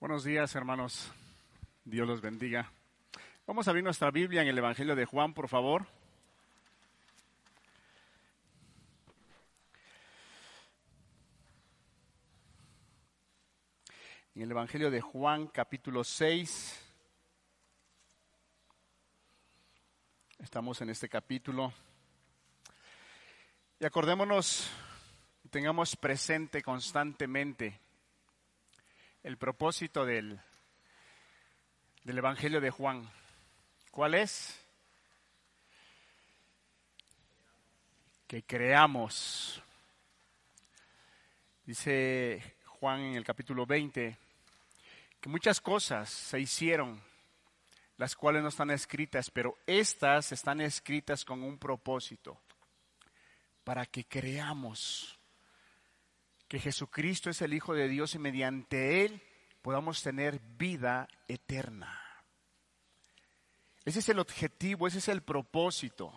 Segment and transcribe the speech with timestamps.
[0.00, 1.12] Buenos días, hermanos.
[1.84, 2.72] Dios los bendiga.
[3.46, 5.86] Vamos a abrir nuestra Biblia en el Evangelio de Juan, por favor.
[14.34, 16.82] En el Evangelio de Juan, capítulo 6.
[20.38, 21.74] Estamos en este capítulo.
[23.78, 24.66] Y acordémonos,
[25.50, 27.89] tengamos presente constantemente
[29.22, 30.40] el propósito del,
[32.04, 33.08] del Evangelio de Juan.
[33.90, 34.58] ¿Cuál es?
[38.26, 39.62] Que creamos.
[41.66, 44.16] Dice Juan en el capítulo 20
[45.20, 46.98] que muchas cosas se hicieron,
[47.98, 52.40] las cuales no están escritas, pero estas están escritas con un propósito,
[53.64, 55.19] para que creamos
[56.50, 59.22] que Jesucristo es el Hijo de Dios y mediante Él
[59.62, 61.96] podamos tener vida eterna.
[63.84, 66.12] Ese es el objetivo, ese es el propósito.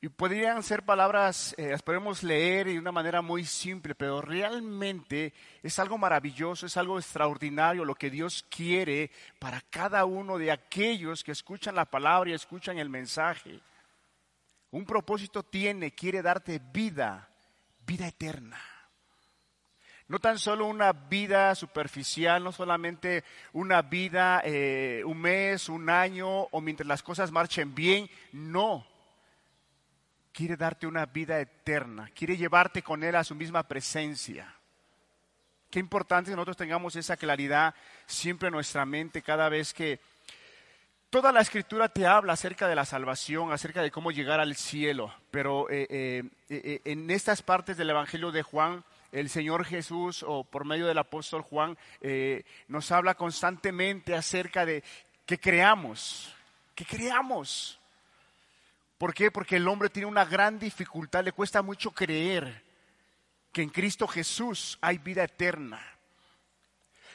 [0.00, 5.34] Y podrían ser palabras, eh, las podemos leer de una manera muy simple, pero realmente
[5.62, 11.22] es algo maravilloso, es algo extraordinario lo que Dios quiere para cada uno de aquellos
[11.22, 13.60] que escuchan la palabra y escuchan el mensaje.
[14.70, 17.28] Un propósito tiene, quiere darte vida,
[17.84, 18.58] vida eterna.
[20.08, 26.42] No tan solo una vida superficial, no solamente una vida eh, un mes, un año
[26.42, 28.86] o mientras las cosas marchen bien, no.
[30.32, 34.54] Quiere darte una vida eterna, quiere llevarte con Él a su misma presencia.
[35.70, 37.74] Qué importante que nosotros tengamos esa claridad
[38.06, 39.98] siempre en nuestra mente cada vez que
[41.10, 45.12] toda la escritura te habla acerca de la salvación, acerca de cómo llegar al cielo,
[45.32, 48.84] pero eh, eh, en estas partes del Evangelio de Juan,
[49.20, 54.84] el Señor Jesús o por medio del apóstol Juan eh, nos habla constantemente acerca de
[55.24, 56.34] que creamos,
[56.74, 57.80] que creamos.
[58.98, 59.30] ¿Por qué?
[59.30, 62.62] Porque el hombre tiene una gran dificultad, le cuesta mucho creer
[63.52, 65.80] que en Cristo Jesús hay vida eterna.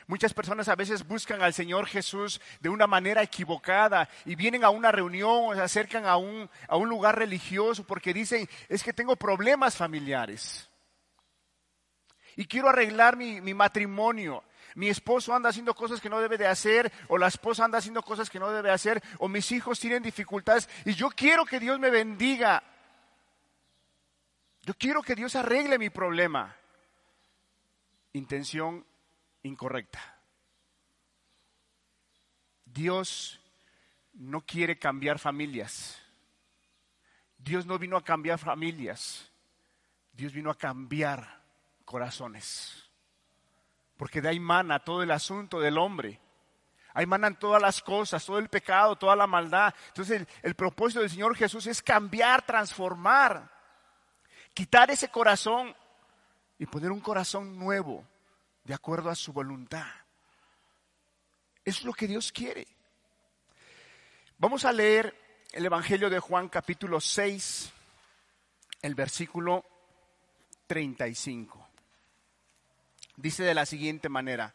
[0.08, 4.72] Muchas personas a veces buscan al Señor Jesús de una manera equivocada y vienen a
[4.72, 8.92] una reunión o se acercan a un, a un lugar religioso porque dicen, es que
[8.92, 10.71] tengo problemas familiares
[12.36, 14.44] y quiero arreglar mi, matrimonio.
[14.76, 18.02] Mi esposo anda haciendo cosas que no debe de hacer, o la esposa anda haciendo
[18.04, 21.80] cosas que no debe hacer, o mis hijos tienen dificultades, y yo quiero que Dios
[21.80, 22.64] me bendiga.
[24.64, 26.56] Yo quiero que Dios arregle mi problema.
[28.14, 28.86] Intención
[29.44, 30.00] incorrecta.
[32.66, 33.42] Dios
[34.14, 36.02] no quiere cambiar familias.
[37.38, 39.32] Dios no vino a cambiar familias.
[40.14, 41.41] Dios vino a cambiar
[41.92, 42.90] corazones.
[43.98, 46.20] Porque de ahí mana todo el asunto del hombre.
[46.94, 49.74] Ahí manan todas las cosas, todo el pecado, toda la maldad.
[49.90, 53.50] Entonces el, propósito del Señor Jesús es cambiar, transformar,
[54.54, 55.76] quitar ese corazón
[56.58, 58.06] y poner un corazón nuevo
[58.64, 59.88] de acuerdo a su voluntad.
[61.64, 62.68] Es lo que Dios quiere.
[64.38, 65.16] Vamos a leer
[65.52, 67.72] el Evangelio de Juan capítulo 6,
[68.82, 69.64] el versículo
[70.68, 71.71] 35
[73.22, 74.54] dice de la siguiente manera,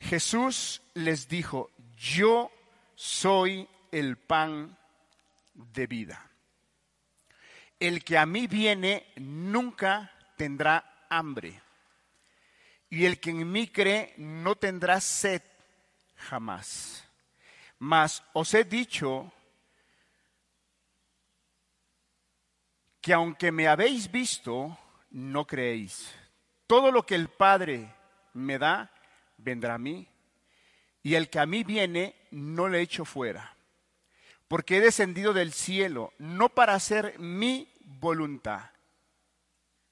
[0.00, 2.50] Jesús les dijo, yo
[2.94, 4.76] soy el pan
[5.54, 6.30] de vida.
[7.78, 11.60] El que a mí viene nunca tendrá hambre.
[12.90, 15.42] Y el que en mí cree no tendrá sed
[16.16, 17.04] jamás.
[17.78, 19.32] Mas os he dicho
[23.00, 24.78] que aunque me habéis visto,
[25.10, 26.14] no creéis.
[26.72, 27.94] Todo lo que el Padre
[28.32, 28.90] me da,
[29.36, 30.08] vendrá a mí.
[31.02, 33.58] Y el que a mí viene, no le echo fuera.
[34.48, 38.70] Porque he descendido del cielo, no para hacer mi voluntad.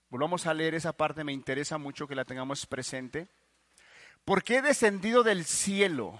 [0.08, 3.28] Volvamos a leer esa parte, me interesa mucho que la tengamos presente.
[4.24, 6.18] Porque he descendido del cielo,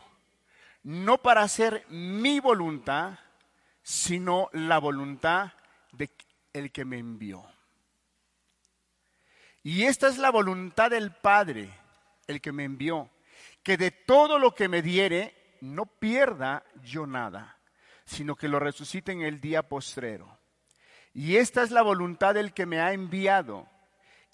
[0.83, 3.19] no para hacer mi voluntad,
[3.83, 5.55] sino la voluntad
[5.93, 6.11] de
[6.53, 7.47] el que me envió.
[9.63, 11.71] Y esta es la voluntad del Padre,
[12.27, 13.11] el que me envió,
[13.63, 17.59] que de todo lo que me diere, no pierda yo nada,
[18.05, 20.39] sino que lo resucite en el día postrero.
[21.13, 23.69] Y esta es la voluntad del que me ha enviado,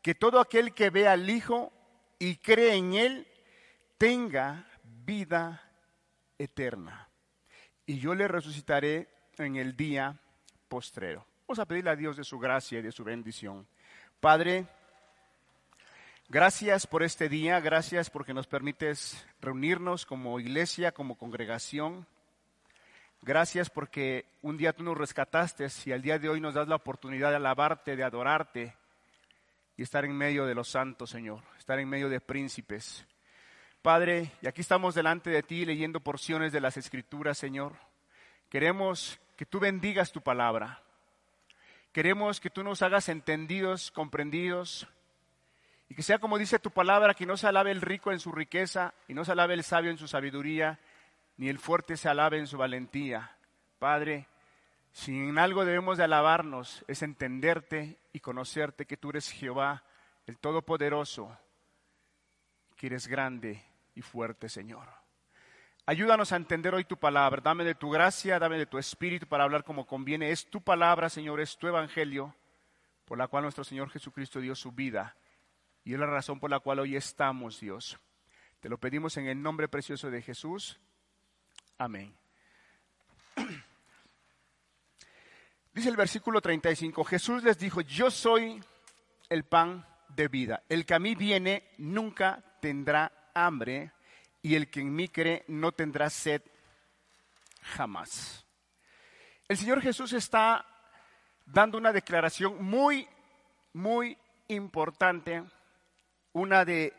[0.02, 1.72] que todo aquel que vea al Hijo
[2.18, 3.26] y cree en Él,
[3.98, 5.62] tenga vida
[6.38, 7.08] eterna.
[7.84, 9.08] Y yo le resucitaré
[9.38, 10.20] en el día
[10.68, 11.26] postrero.
[11.46, 13.66] Vamos a pedirle a Dios de su gracia y de su bendición.
[14.20, 14.66] Padre,
[16.28, 22.04] Gracias por este día, gracias porque nos permites reunirnos como iglesia, como congregación.
[23.22, 26.74] Gracias porque un día tú nos rescataste y al día de hoy nos das la
[26.74, 28.74] oportunidad de alabarte, de adorarte
[29.76, 33.06] y estar en medio de los santos, Señor, estar en medio de príncipes.
[33.80, 37.74] Padre, y aquí estamos delante de ti leyendo porciones de las Escrituras, Señor.
[38.50, 40.82] Queremos que tú bendigas tu palabra.
[41.92, 44.88] Queremos que tú nos hagas entendidos, comprendidos,
[45.88, 48.32] y que sea como dice tu palabra, que no se alabe el rico en su
[48.32, 50.80] riqueza y no se alabe el sabio en su sabiduría,
[51.36, 53.36] ni el fuerte se alabe en su valentía.
[53.78, 54.26] Padre,
[54.92, 59.84] si en algo debemos de alabarnos es entenderte y conocerte que tú eres Jehová,
[60.26, 61.38] el Todopoderoso,
[62.76, 63.62] que eres grande
[63.94, 64.88] y fuerte, Señor.
[65.88, 67.40] Ayúdanos a entender hoy tu palabra.
[67.44, 70.32] Dame de tu gracia, dame de tu espíritu para hablar como conviene.
[70.32, 72.34] Es tu palabra, Señor, es tu evangelio,
[73.04, 75.14] por la cual nuestro Señor Jesucristo dio su vida
[75.86, 77.96] y es la razón por la cual hoy estamos, Dios.
[78.58, 80.80] Te lo pedimos en el nombre precioso de Jesús.
[81.78, 82.12] Amén.
[85.72, 88.60] Dice el versículo 35, Jesús les dijo, yo soy
[89.28, 90.64] el pan de vida.
[90.68, 93.92] El que a mí viene nunca tendrá hambre
[94.42, 96.42] y el que en mí cree no tendrá sed
[97.62, 98.44] jamás.
[99.46, 100.66] El Señor Jesús está
[101.44, 103.06] dando una declaración muy,
[103.72, 104.18] muy
[104.48, 105.44] importante
[106.36, 106.92] una de,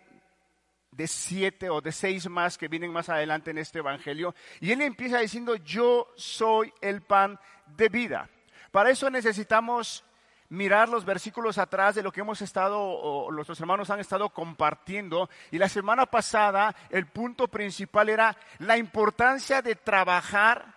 [0.90, 4.34] de siete o de seis más que vienen más adelante en este Evangelio.
[4.60, 8.30] Y él empieza diciendo, yo soy el pan de vida.
[8.72, 10.04] Para eso necesitamos
[10.50, 15.30] mirar los versículos atrás de lo que hemos estado, o nuestros hermanos han estado compartiendo.
[15.52, 20.74] Y la semana pasada el punto principal era la importancia de trabajar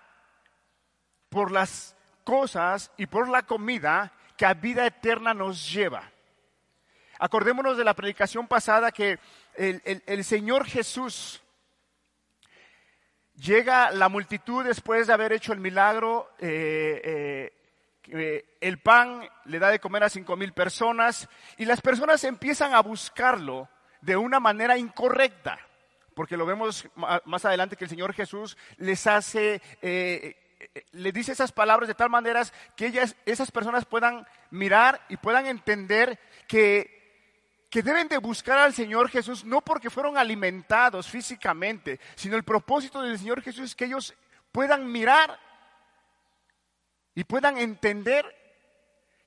[1.30, 6.10] por las cosas y por la comida que a vida eterna nos lleva.
[7.22, 9.18] Acordémonos de la predicación pasada que
[9.54, 11.42] el, Señor Jesús
[13.34, 16.30] llega la multitud después de haber hecho el milagro.
[16.38, 17.52] Eh,
[18.08, 21.28] eh, el pan le da de comer a cinco mil personas
[21.58, 23.68] y las personas empiezan a buscarlo
[24.00, 25.58] de una manera incorrecta,
[26.14, 26.88] porque lo vemos
[27.26, 30.36] más adelante que el Señor Jesús les hace, eh,
[30.92, 32.42] le dice esas palabras de tal manera
[32.74, 36.18] que ellas, esas personas puedan mirar y puedan entender
[36.48, 36.99] que
[37.70, 43.00] que deben de buscar al Señor Jesús no porque fueron alimentados físicamente, sino el propósito
[43.00, 44.12] del Señor Jesús es que ellos
[44.50, 45.38] puedan mirar
[47.14, 48.36] y puedan entender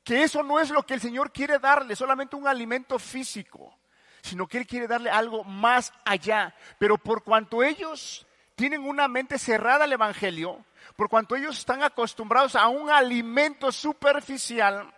[0.03, 3.77] que eso no es lo que el Señor quiere darle, solamente un alimento físico,
[4.21, 6.53] sino que Él quiere darle algo más allá.
[6.77, 10.65] Pero por cuanto ellos tienen una mente cerrada al Evangelio,
[10.97, 14.93] por cuanto ellos están acostumbrados a un alimento superficial,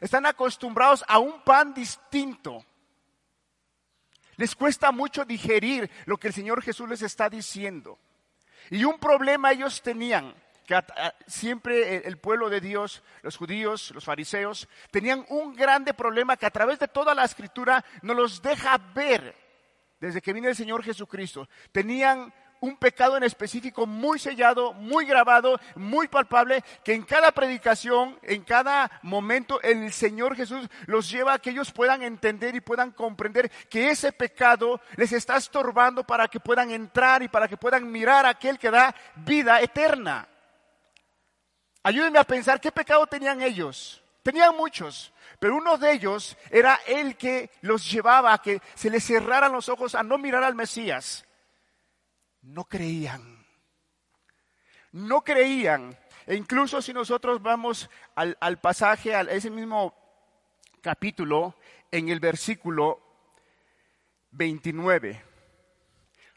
[0.00, 2.64] están acostumbrados a un pan distinto,
[4.40, 7.98] les cuesta mucho digerir lo que el Señor Jesús les está diciendo.
[8.70, 10.34] Y un problema ellos tenían,
[10.66, 10.80] que
[11.26, 16.50] siempre el pueblo de Dios, los judíos, los fariseos, tenían un grande problema que a
[16.50, 19.36] través de toda la escritura nos los deja ver
[20.00, 21.46] desde que vino el Señor Jesucristo.
[21.70, 28.18] Tenían un pecado en específico muy sellado, muy grabado, muy palpable, que en cada predicación,
[28.22, 32.92] en cada momento, el Señor Jesús los lleva a que ellos puedan entender y puedan
[32.92, 37.90] comprender que ese pecado les está estorbando para que puedan entrar y para que puedan
[37.90, 40.28] mirar a aquel que da vida eterna.
[41.82, 44.02] Ayúdenme a pensar qué pecado tenían ellos.
[44.22, 49.02] Tenían muchos, pero uno de ellos era el que los llevaba a que se les
[49.02, 51.24] cerraran los ojos a no mirar al Mesías
[52.42, 53.46] no creían.
[54.92, 55.98] No creían.
[56.26, 59.94] E incluso si nosotros vamos al, pasaje, a ese mismo
[60.80, 61.56] capítulo,
[61.90, 63.00] en el versículo
[64.32, 65.24] 29,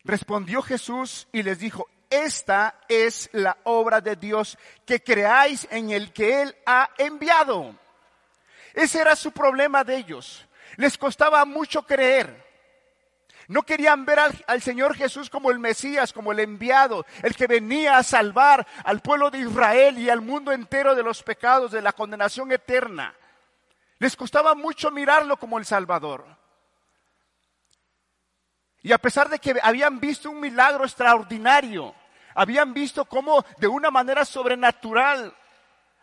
[0.03, 6.13] respondió Jesús y les dijo, esta es la obra de Dios, que creáis en el
[6.13, 7.75] que Él ha enviado.
[8.73, 10.47] Ese era su problema de ellos.
[10.77, 12.52] Les costaba mucho creer.
[13.47, 17.97] No querían ver al, Señor Jesús como el Mesías, como el enviado, el que venía
[17.97, 21.93] a salvar al pueblo de Israel y al mundo entero de los pecados, de la
[21.93, 23.13] condenación eterna.
[23.99, 26.25] Les costaba mucho mirarlo como el Salvador.
[28.81, 31.95] Y a pesar de que habían visto un milagro extraordinario,
[32.35, 35.33] habían visto cómo de una manera sobrenatural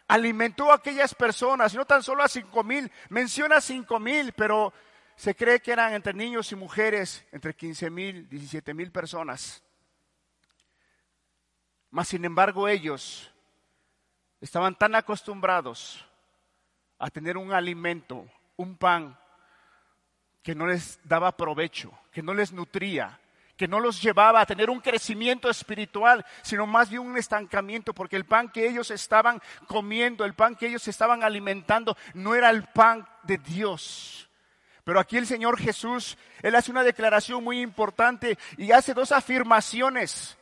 [0.08, 4.72] alimentó a aquellas personas, no tan solo a cinco mil, menciona cinco mil, pero
[5.20, 9.62] se cree que eran entre niños y mujeres entre 15 mil, 17 mil personas.
[11.90, 13.30] Mas sin embargo ellos
[14.40, 16.02] estaban tan acostumbrados
[16.98, 19.14] a tener un alimento, un pan,
[20.42, 23.20] que no les daba provecho, que no les nutría,
[23.58, 28.16] que no los llevaba a tener un crecimiento espiritual, sino más bien un estancamiento, porque
[28.16, 32.64] el pan que ellos estaban comiendo, el pan que ellos estaban alimentando, no era el
[32.64, 34.29] pan de Dios.
[34.90, 40.36] Pero aquí el Señor Jesús, Él hace una declaración muy importante y hace dos afirmaciones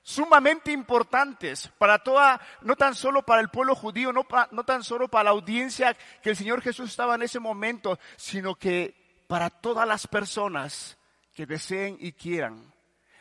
[0.00, 5.08] sumamente importantes para toda, no tan solo para el pueblo judío, no, no tan solo
[5.08, 9.86] para la audiencia que el Señor Jesús estaba en ese momento, sino que para todas
[9.86, 10.96] las personas
[11.34, 12.72] que deseen y quieran.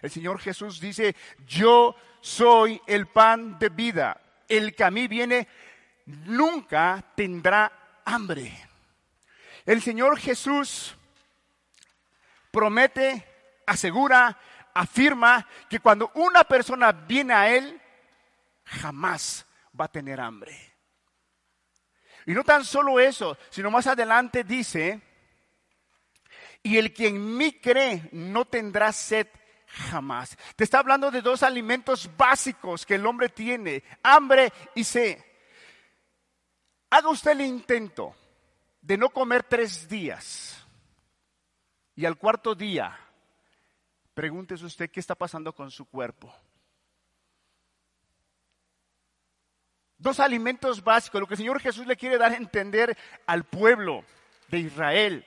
[0.02, 1.14] El Señor Jesús dice,
[1.46, 4.22] yo soy el pan de vida.
[4.48, 5.46] El que a mí viene
[6.06, 7.70] nunca tendrá
[8.06, 8.69] hambre.
[9.70, 10.96] El Señor Jesús
[12.50, 13.24] promete,
[13.68, 14.36] asegura,
[14.74, 17.80] afirma que cuando una persona viene a Él,
[18.66, 19.46] jamás
[19.80, 20.58] va a tener hambre.
[22.26, 25.02] Y no tan solo eso, sino más adelante dice,
[26.64, 29.28] y el que en mí cree no tendrá sed
[29.68, 30.36] jamás.
[30.56, 35.24] Te está hablando de dos alimentos básicos que el hombre tiene, hambre y sed.
[36.90, 38.16] Haga usted el intento
[38.82, 40.66] de no comer tres días
[41.96, 42.98] y al cuarto día
[44.14, 46.34] pregúntese usted qué está pasando con su cuerpo.
[49.98, 54.06] Dos alimentos básicos, lo que el Señor Jesús le quiere dar a entender al pueblo
[54.48, 55.26] de Israel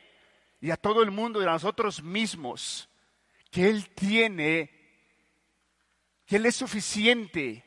[0.61, 2.89] y a todo el mundo y a nosotros mismos,
[3.51, 4.71] que Él tiene,
[6.25, 7.65] que Él es suficiente.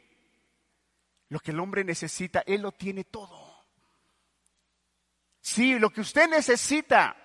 [1.30, 3.45] Lo que el hombre necesita, Él lo tiene todo.
[5.46, 7.16] Sí, lo que usted necesita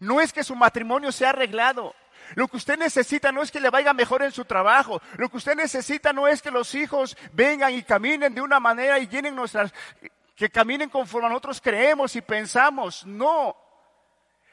[0.00, 1.94] no es que su matrimonio sea arreglado.
[2.34, 5.00] Lo que usted necesita no es que le vaya mejor en su trabajo.
[5.16, 8.98] Lo que usted necesita no es que los hijos vengan y caminen de una manera
[8.98, 9.72] y llenen nuestras,
[10.34, 13.06] que caminen conforme nosotros creemos y pensamos.
[13.06, 13.56] No.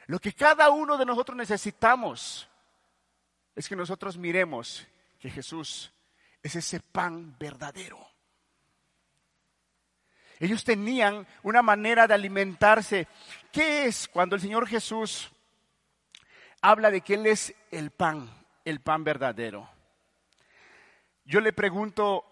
[0.06, 2.48] Lo que cada uno de nosotros necesitamos
[3.56, 4.86] es que nosotros miremos
[5.18, 5.92] que Jesús
[6.40, 8.13] es ese pan verdadero.
[10.40, 13.06] Ellos tenían una manera de alimentarse.
[13.52, 15.30] ¿Qué es cuando el Señor Jesús
[16.60, 18.28] habla de que Él es el pan,
[18.64, 19.68] el pan verdadero?
[21.24, 22.24] Yo le pregunto,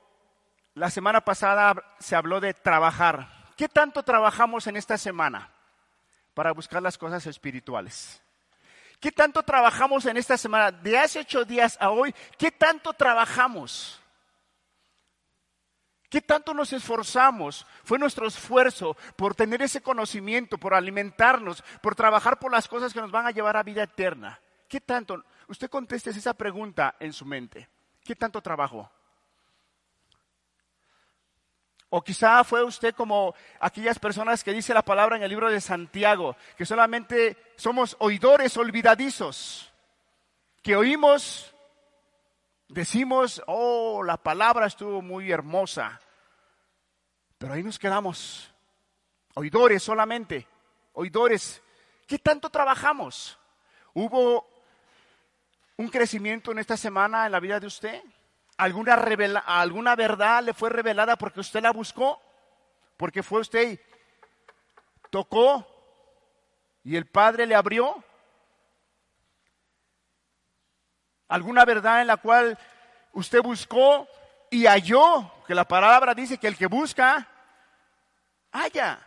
[0.75, 3.53] la semana pasada se habló de trabajar.
[3.57, 5.53] ¿Qué tanto trabajamos en esta semana?
[6.35, 8.23] para buscar las cosas espirituales.
[9.01, 10.71] ¿Qué tanto trabajamos en esta semana?
[10.71, 14.01] De hace ocho días a hoy, ¿qué tanto trabajamos?
[16.13, 17.67] ¿Qué tanto nos esforzamos?
[17.85, 23.01] Fue nuestro esfuerzo por tener ese conocimiento, por alimentarnos, por trabajar por las cosas que
[23.01, 24.39] nos van a llevar a vida eterna.
[24.69, 25.25] ¿Qué tanto?
[25.49, 27.67] Usted conteste esa pregunta en su mente.
[28.05, 28.91] ¿Qué tanto trabajo?
[31.89, 35.63] O quizá fue usted como aquellas personas que dice la palabra en el libro de
[35.63, 39.73] Santiago, que solamente somos oidores olvidadizos,
[40.63, 41.52] que oímos,
[42.73, 46.01] decimos, oh, la palabra estuvo muy hermosa,
[47.39, 48.53] pero ahí nos quedamos,
[49.35, 50.47] oidores solamente,
[50.95, 51.63] oidores.
[52.07, 53.39] ¿Qué tanto trabajamos?
[53.95, 54.49] ¿Hubo
[55.77, 58.03] un crecimiento en esta semana en la vida de usted?
[58.57, 62.21] ¿Alguna, ¿Alguna verdad le fue revelada porque usted la buscó?
[62.97, 63.81] Porque fue usted y
[65.11, 65.67] tocó
[66.85, 68.03] y el Padre le abrió.
[71.33, 72.59] ¿Alguna verdad en la cual
[73.13, 74.07] usted buscó
[74.51, 75.33] y halló?
[75.47, 77.27] Que la palabra dice que el que busca,
[78.53, 79.01] halla.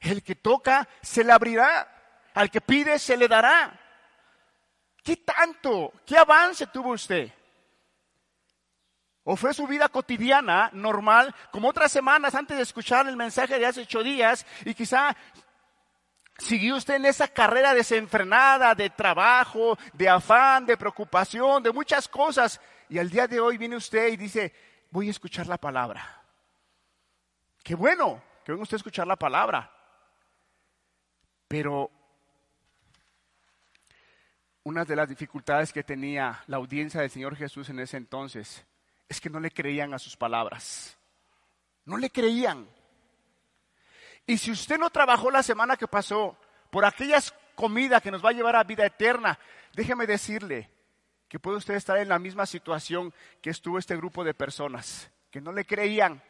[0.00, 1.86] El que toca, se le abrirá.
[2.34, 3.78] Al que pide, se le dará.
[5.04, 5.92] ¿Qué tanto?
[6.04, 7.32] ¿Qué avance tuvo usted?
[9.30, 13.66] o fue su vida cotidiana, normal, como otras semanas antes de escuchar el mensaje de
[13.66, 15.14] hace ocho días, y quizá
[16.38, 22.60] siguió usted en esa carrera desenfrenada de trabajo, de afán, de preocupación, de muchas cosas,
[22.88, 24.54] y al día de hoy viene usted y dice,
[24.90, 26.22] voy a escuchar la palabra.
[27.62, 29.70] Qué bueno que venga usted a escuchar la palabra.
[31.48, 31.90] Pero
[34.62, 38.64] una de las dificultades que tenía la audiencia del Señor Jesús en ese entonces
[39.08, 40.96] es que no le creían a sus palabras.
[41.84, 42.68] No le creían.
[44.28, 46.36] Y si usted no trabajó la semana que pasó
[46.70, 49.38] por aquellas comidas que nos va a llevar a vida eterna,
[49.72, 50.70] déjeme decirle
[51.28, 55.40] que puede usted estar en la misma situación que estuvo este grupo de personas, que
[55.40, 56.22] no le creían,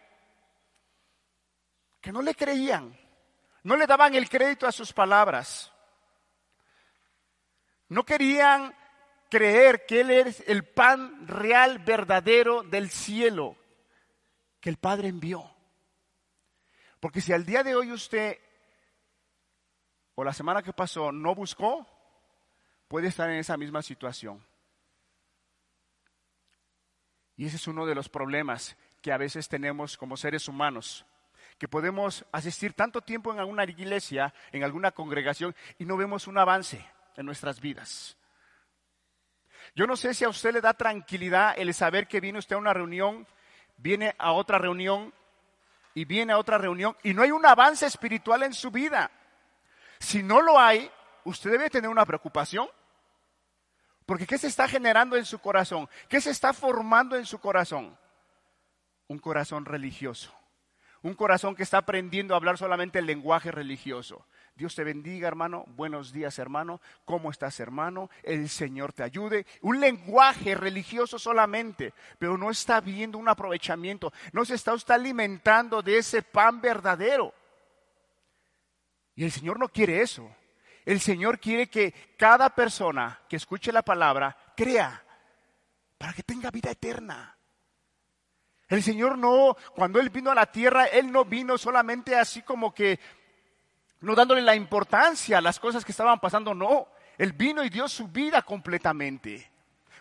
[2.01, 2.97] que no le creían,
[3.65, 5.73] no le daban el crédito a sus palabras,
[7.89, 8.73] no querían
[9.29, 13.57] creer que Él es el pan real, verdadero del cielo
[14.61, 15.58] que el Padre envió.
[17.01, 18.39] Porque si al día de hoy usted,
[20.15, 21.87] o la semana que pasó, no buscó,
[22.89, 24.45] puede estar en esa misma situación.
[27.37, 31.07] Y ese es uno de los problemas que a veces tenemos como seres humanos,
[31.57, 36.39] que podemos asistir tanto tiempo en alguna iglesia, en alguna congregación, y no vemos un
[36.39, 36.85] avance
[37.17, 38.17] en nuestras vidas.
[39.75, 42.59] Yo no sé si a usted le da tranquilidad el saber que viene usted a
[42.59, 43.27] una reunión,
[43.77, 45.15] viene a otra reunión
[45.99, 49.11] y viene a otra reunión y no hay un avance espiritual en su vida.
[49.99, 50.89] Si no lo hay,
[51.25, 52.69] usted debe tener una preocupación.
[54.07, 55.89] Porque ¿qué se está generando en su corazón?
[56.09, 57.99] ¿Qué se está formando en su corazón?
[59.09, 60.33] Un corazón religioso.
[61.03, 64.25] Un corazón que está aprendiendo a hablar solamente el lenguaje religioso.
[64.59, 65.65] Dios te bendiga, hermano.
[65.77, 66.81] Buenos días, hermano.
[67.05, 68.11] ¿Cómo estás, hermano?
[68.25, 69.47] El Señor te ayude.
[69.61, 74.13] Un lenguaje religioso solamente, pero no está viendo un aprovechamiento.
[74.33, 77.33] No se está usted alimentando de ese pan verdadero.
[79.15, 80.29] Y el Señor no quiere eso.
[80.85, 85.05] El Señor quiere que cada persona que escuche la palabra crea
[85.97, 87.39] para que tenga vida eterna.
[88.69, 92.75] El Señor no, cuando Él vino a la tierra, Él no vino solamente así como
[92.75, 93.01] que,
[94.01, 96.89] no dándole la importancia a las cosas que estaban pasando, no.
[97.17, 99.51] Él vino y dio su vida completamente.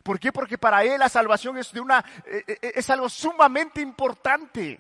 [0.04, 0.32] ¿Por qué?
[0.32, 4.80] Porque para Él la salvación es, de una, eh, eh, es algo sumamente importante.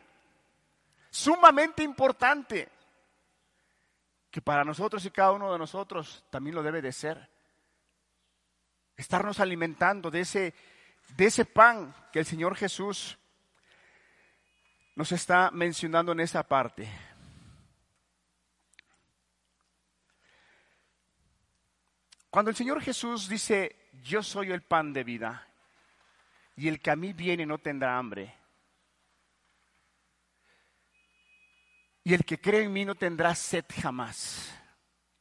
[1.09, 2.69] Sumamente importante
[4.29, 7.29] que para nosotros y cada uno de nosotros también lo debe de ser.
[8.95, 10.53] Estarnos alimentando de ese,
[11.15, 13.17] de ese pan que el Señor Jesús
[14.95, 16.87] nos está mencionando en esa parte.
[22.29, 25.47] Cuando el Señor Jesús dice, yo soy el pan de vida,
[26.55, 28.33] y el que a mí viene no tendrá hambre,
[32.03, 34.57] y el que cree en mí no tendrá sed jamás.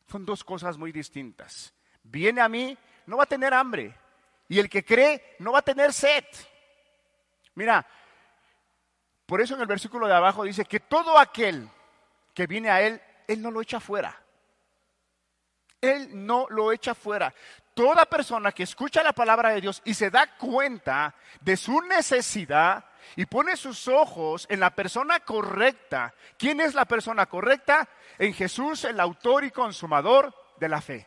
[0.09, 1.75] Son dos cosas muy distintas.
[2.05, 3.93] Viene a mí, no va a tener hambre.
[4.49, 6.25] Y el que cree, no va a tener sed.
[7.57, 7.85] Mira,
[9.27, 11.69] por eso en el versículo de abajo dice que todo aquel
[12.33, 14.17] que viene a Él, Él no lo echa fuera.
[15.87, 17.33] Él no lo echa fuera.
[17.75, 22.85] Toda persona que escucha la palabra de Dios y se da cuenta de su necesidad,
[23.15, 26.15] y pone sus ojos en la persona correcta.
[26.39, 27.89] ¿Quién es la persona correcta?
[28.19, 31.07] En Jesús, el autor y consumador de la fe.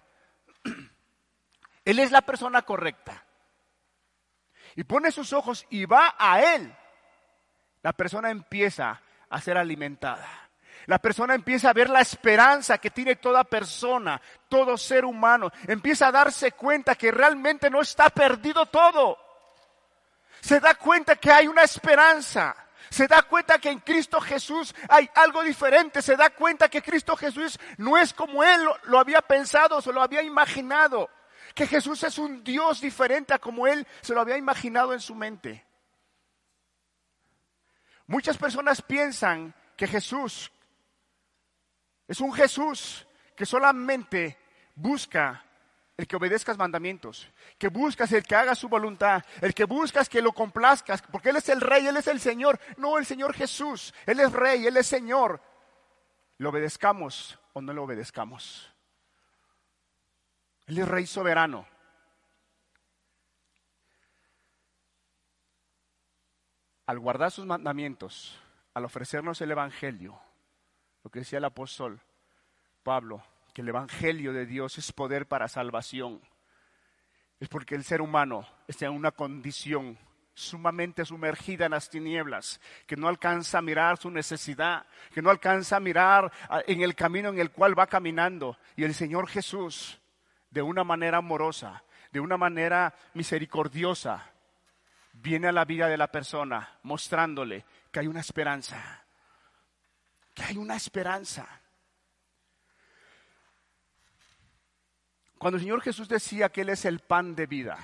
[1.84, 3.26] Él es la persona correcta.
[4.76, 6.74] Y pone sus ojos y va a Él.
[7.82, 10.49] La persona empieza a ser alimentada.
[10.90, 15.52] La persona empieza a ver la esperanza que tiene toda persona, todo ser humano.
[15.68, 19.30] Empieza a darse cuenta que realmente no está perdido todo
[20.42, 22.56] se da cuenta que hay una esperanza.
[22.90, 26.02] Se da cuenta que en Cristo Jesús hay algo diferente.
[26.02, 30.02] Se da cuenta que Cristo Jesús no es como Él lo, había pensado, se lo
[30.02, 31.10] había imaginado.
[31.54, 35.14] Que Jesús es un Dios diferente a como Él se lo había imaginado en su
[35.14, 35.66] mente.
[38.08, 40.52] Muchas personas piensan que Jesús
[42.10, 44.36] es un Jesús que solamente
[44.74, 45.46] busca
[45.96, 50.20] el que obedezcas mandamientos, que buscas el que haga su voluntad, el que buscas que
[50.20, 53.94] lo complazcas, porque Él es el rey, Él es el Señor, no el Señor Jesús,
[54.08, 55.40] Él es rey, Él es Señor.
[56.40, 58.74] ¿Lo obedezcamos o no lo obedezcamos?
[60.66, 61.68] Él es rey soberano.
[66.88, 68.36] Al guardar sus mandamientos,
[68.74, 70.20] al ofrecernos el Evangelio,
[71.10, 72.00] lo que decía el apóstol
[72.84, 76.22] Pablo, que el Evangelio de Dios es poder para salvación,
[77.40, 79.98] es porque el ser humano está en una condición
[80.36, 85.78] sumamente sumergida en las tinieblas, que no alcanza a mirar su necesidad, que no alcanza
[85.78, 86.32] a mirar
[86.68, 88.60] en el camino en el cual va caminando.
[88.76, 90.00] Y el Señor Jesús,
[90.52, 94.32] de una manera amorosa, de una manera misericordiosa,
[95.14, 99.08] viene a la vida de la persona mostrándole que hay una esperanza,
[100.44, 101.48] hay una esperanza.
[105.38, 107.78] Cuando el Señor Jesús decía que Él es el pan de vida,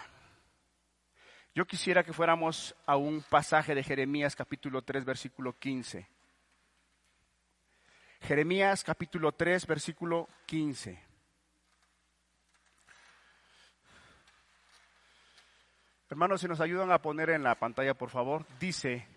[1.53, 6.05] yo quisiera que fuéramos a un pasaje de Jeremías capítulo 3, versículo 15.
[8.19, 11.01] Jeremías capítulo 3, versículo 15.
[16.09, 19.07] Hermanos, si nos ayudan a poner en la pantalla, por favor, dice,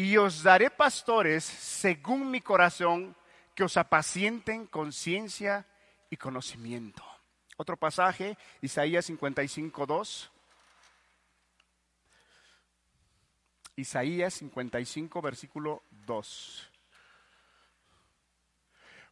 [0.00, 3.14] y os daré pastores según mi corazón,
[3.54, 5.66] que os apacienten con ciencia
[6.08, 7.04] y conocimiento.
[7.58, 10.32] Otro pasaje, Isaías 55, 2.
[13.76, 16.70] Isaías 55, versículo 2.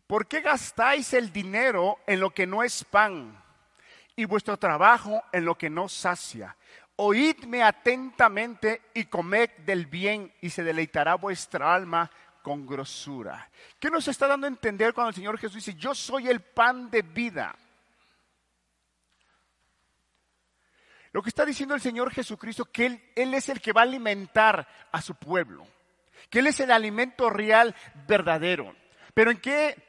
[0.07, 3.45] ¿Por qué gastáis el dinero en lo que no es pan
[4.17, 6.57] y vuestro trabajo en lo que no sacia.
[7.01, 12.11] Oídme atentamente y comed del bien y se deleitará vuestra alma
[12.43, 13.49] con grosura.
[13.79, 16.91] ¿Qué nos está dando a entender cuando el Señor Jesús dice, yo soy el pan
[16.91, 17.55] de vida?
[21.13, 23.85] Lo que está diciendo el Señor Jesucristo, que él, él, es el que va a
[23.85, 25.67] alimentar a su pueblo,
[26.29, 27.75] que Él es el alimento real
[28.09, 28.75] verdadero.
[29.15, 29.88] Pero en qué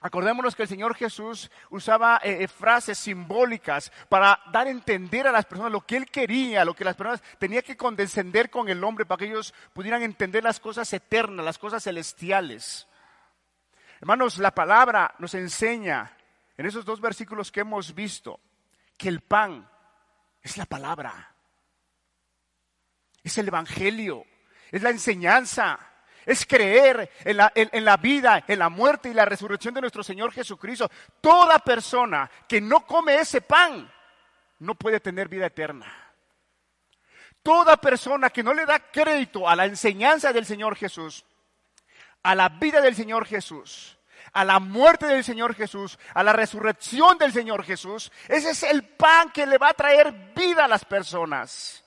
[0.00, 5.32] Acordémonos que el Señor Jesús usaba eh, eh, frases simbólicas para dar a entender a
[5.32, 8.84] las personas lo que Él quería, lo que las personas tenían que condescender con el
[8.84, 12.86] hombre para que ellos pudieran entender las cosas eternas, las cosas celestiales.
[14.00, 16.16] Hermanos, la palabra nos enseña
[16.56, 18.38] en esos dos versículos que hemos visto
[18.96, 19.68] que el pan
[20.40, 21.34] es la palabra,
[23.24, 24.24] es el Evangelio,
[24.70, 25.80] es la enseñanza
[26.28, 30.90] es creer en la, vida, en la muerte y la resurrección de nuestro Señor Jesucristo.
[31.22, 33.90] Toda persona que no come ese pan
[34.58, 35.90] no puede tener vida eterna.
[37.42, 41.24] Toda persona que no le da crédito a la enseñanza del Señor Jesús,
[42.22, 43.96] a la vida del Señor Jesús,
[44.34, 48.82] a la muerte del Señor Jesús, a la resurrección del Señor Jesús, ese es el
[48.84, 51.82] pan que le va a traer vida a las personas.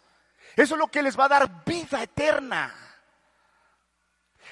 [0.56, 2.91] Eso es lo que les va a dar vida eterna.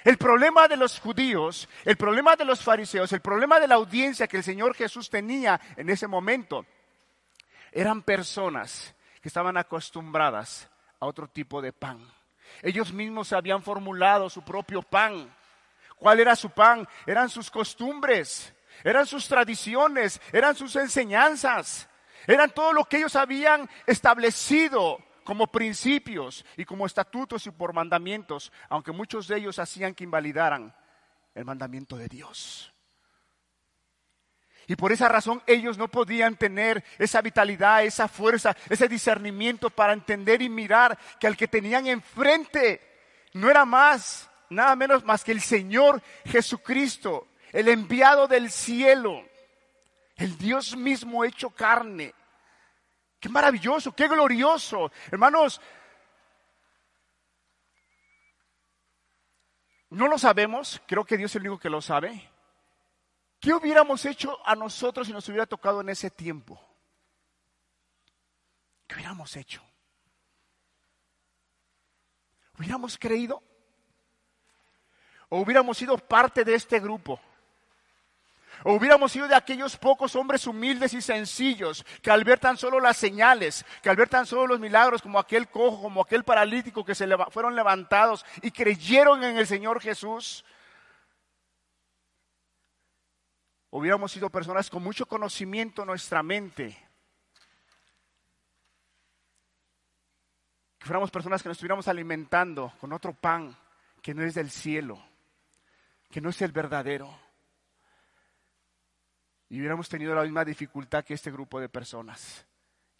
[0.04, 4.28] El problema de los judíos, el problema de los fariseos, el problema de la audiencia
[4.28, 6.66] que el Señor Jesús tenía en ese momento,
[7.72, 12.00] eran personas que estaban acostumbradas a otro tipo de pan.
[12.62, 15.34] Ellos mismos habían formulado su propio pan.
[15.98, 16.88] ¿Cuál era su pan?
[17.06, 21.90] Eran sus costumbres, eran sus tradiciones, eran sus enseñanzas,
[22.26, 25.00] eran todo lo que ellos habían establecido
[25.30, 30.76] como principios y como estatutos y por mandamientos, aunque muchos de ellos hacían que invalidaran
[31.36, 32.74] el mandamiento de Dios.
[34.66, 39.94] Y por esa razón ellos no podían tener esa vitalidad, esa fuerza, ese discernimiento para
[39.94, 42.82] entender y mirar que al que tenían enfrente
[43.34, 49.24] no era más, nada menos más que el Señor Jesucristo, el enviado del cielo,
[50.16, 52.16] el Dios mismo hecho carne.
[53.20, 54.92] Qué maravilloso, qué glorioso.
[55.12, 55.60] Hermanos,
[59.90, 62.32] no lo sabemos, creo que Dios es el único que lo sabe.
[63.40, 66.62] ¿Qué hubiéramos hecho a nosotros si nos hubiera tocado en ese tiempo?
[68.88, 69.62] ¿Qué hubiéramos hecho?
[72.58, 73.42] ¿Hubiéramos creído?
[75.30, 77.20] ¿O hubiéramos sido parte de este grupo?
[78.64, 82.80] O hubiéramos sido de aquellos pocos hombres humildes y sencillos que al ver tan solo
[82.80, 86.84] las señales, que al ver tan solo los milagros como aquel cojo, como aquel paralítico
[86.84, 90.44] que se fueron levantados y creyeron en el Señor Jesús,
[93.70, 96.78] hubiéramos sido personas con mucho conocimiento en nuestra mente.
[100.78, 103.56] Que fuéramos personas que nos estuviéramos alimentando con otro pan
[104.02, 105.02] que no es del cielo,
[106.10, 107.29] que no es el verdadero
[109.50, 112.46] y hubiéramos tenido la misma dificultad que este grupo de personas,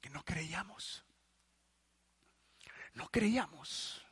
[0.02, 1.06] que no creíamos.
[2.96, 4.04] No creíamos.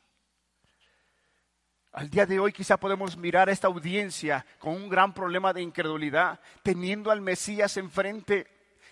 [1.92, 5.62] Al día de hoy quizá podemos mirar a esta audiencia con un gran problema de
[5.62, 8.46] incredulidad, teniendo al Mesías enfrente,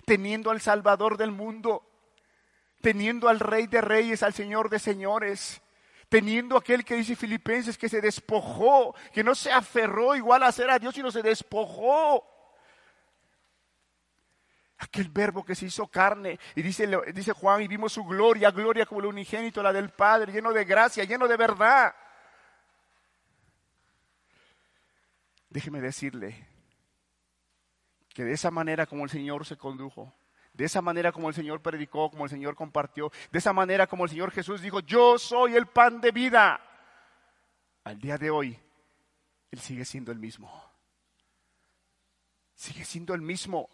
[0.05, 1.89] teniendo al Salvador del mundo,
[2.81, 5.63] teniendo al Rey de Reyes, al Señor de Señores,
[6.09, 10.69] teniendo aquel que dice Filipenses que se despojó, que no se aferró igual a ser
[10.71, 12.36] a Dios, sino se despojó
[14.79, 16.39] Aquel verbo que se hizo carne.
[16.55, 20.33] Y dice, dice Juan, y vimos su gloria, gloria como el unigénito, la del Padre,
[20.33, 21.95] lleno de gracia, lleno de verdad.
[25.49, 26.47] Déjeme decirle
[28.13, 30.13] que de esa manera como el Señor se condujo,
[30.53, 34.05] de esa manera como el Señor predicó, como el Señor compartió, de esa manera como
[34.05, 36.61] el Señor Jesús dijo, yo soy el pan de vida.
[37.85, 38.59] Al día de hoy,
[39.51, 40.51] Él sigue siendo el mismo.
[42.55, 43.69] Sigue siendo el mismo.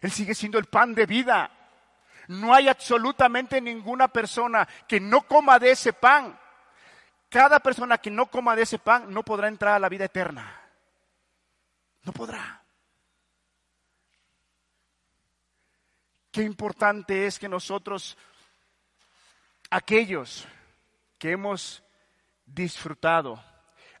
[0.00, 1.50] Él sigue siendo el pan de vida.
[2.28, 6.38] No hay absolutamente ninguna persona que no coma de ese pan.
[7.28, 10.60] Cada persona que no coma de ese pan no podrá entrar a la vida eterna.
[12.02, 12.62] No podrá.
[16.30, 18.16] Qué importante es que nosotros,
[19.70, 20.46] aquellos
[21.18, 21.82] que hemos
[22.44, 23.42] disfrutado,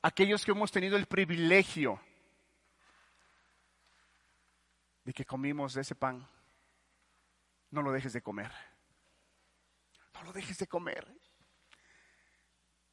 [0.02, 2.00] aquellos que hemos tenido el privilegio
[5.06, 6.28] de que comimos de ese pan,
[7.70, 8.50] no lo dejes de comer.
[10.12, 11.06] No lo dejes de comer.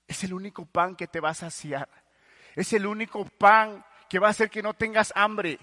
[0.07, 1.89] Es el único pan que te va a saciar.
[2.53, 5.57] Es el único pan que va a hacer que no tengas hambre.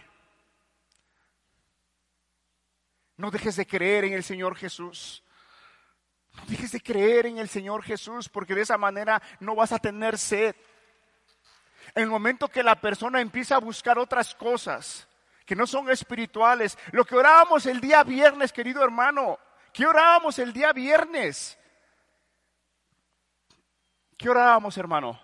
[3.17, 5.23] No dejes de creer en el Señor Jesús.
[6.35, 9.79] No dejes de creer en el Señor Jesús porque de esa manera no vas a
[9.79, 10.57] tener sed.
[11.95, 15.07] En el momento que la persona empieza a buscar otras cosas
[15.51, 19.37] que no son espirituales, lo que orábamos el día viernes, querido hermano,
[19.73, 21.59] ¿qué orábamos el día viernes?
[24.17, 25.21] ¿Qué orábamos, hermano?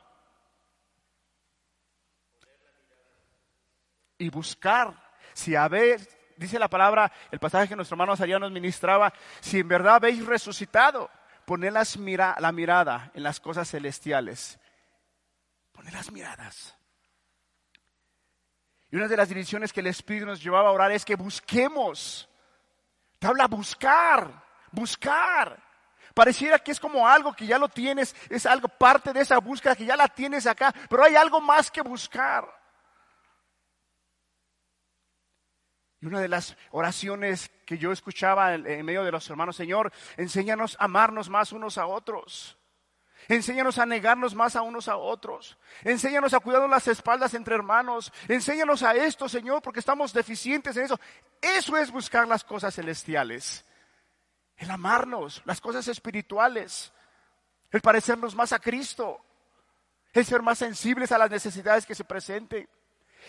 [4.19, 4.93] Y buscar,
[5.33, 9.69] si habéis, dice la palabra, el pasaje que nuestro hermano Azarías nos ministraba, si en
[9.69, 11.09] verdad habéis resucitado,
[11.45, 14.59] poned las mira, la mirada en las cosas celestiales.
[15.71, 16.76] Poned las miradas.
[18.97, 22.27] Y una de las direcciones que el Espíritu nos llevaba a orar es que busquemos.
[23.19, 25.63] Te habla buscar, buscar.
[26.15, 29.77] Pareciera que es como algo que ya lo tienes, es algo parte de esa búsqueda
[29.77, 32.49] que ya la tienes acá, pero hay algo más que buscar.
[36.01, 40.75] Y una de las oraciones que yo escuchaba en medio de los hermanos, Señor, enséñanos
[40.81, 42.57] a amarnos más unos a otros.
[43.29, 45.59] Enséñanos a negarnos más a unos a otros.
[45.83, 48.13] Enséñanos a cuidarnos las espaldas entre hermanos.
[48.29, 51.01] Enséñanos a esto, Señor, porque estamos deficientes en eso.
[51.41, 53.65] Eso es buscar las cosas celestiales
[54.57, 56.93] el amarnos, las cosas espirituales,
[57.71, 59.21] el parecernos más a Cristo,
[60.13, 62.69] el ser más sensibles a las necesidades que se presenten,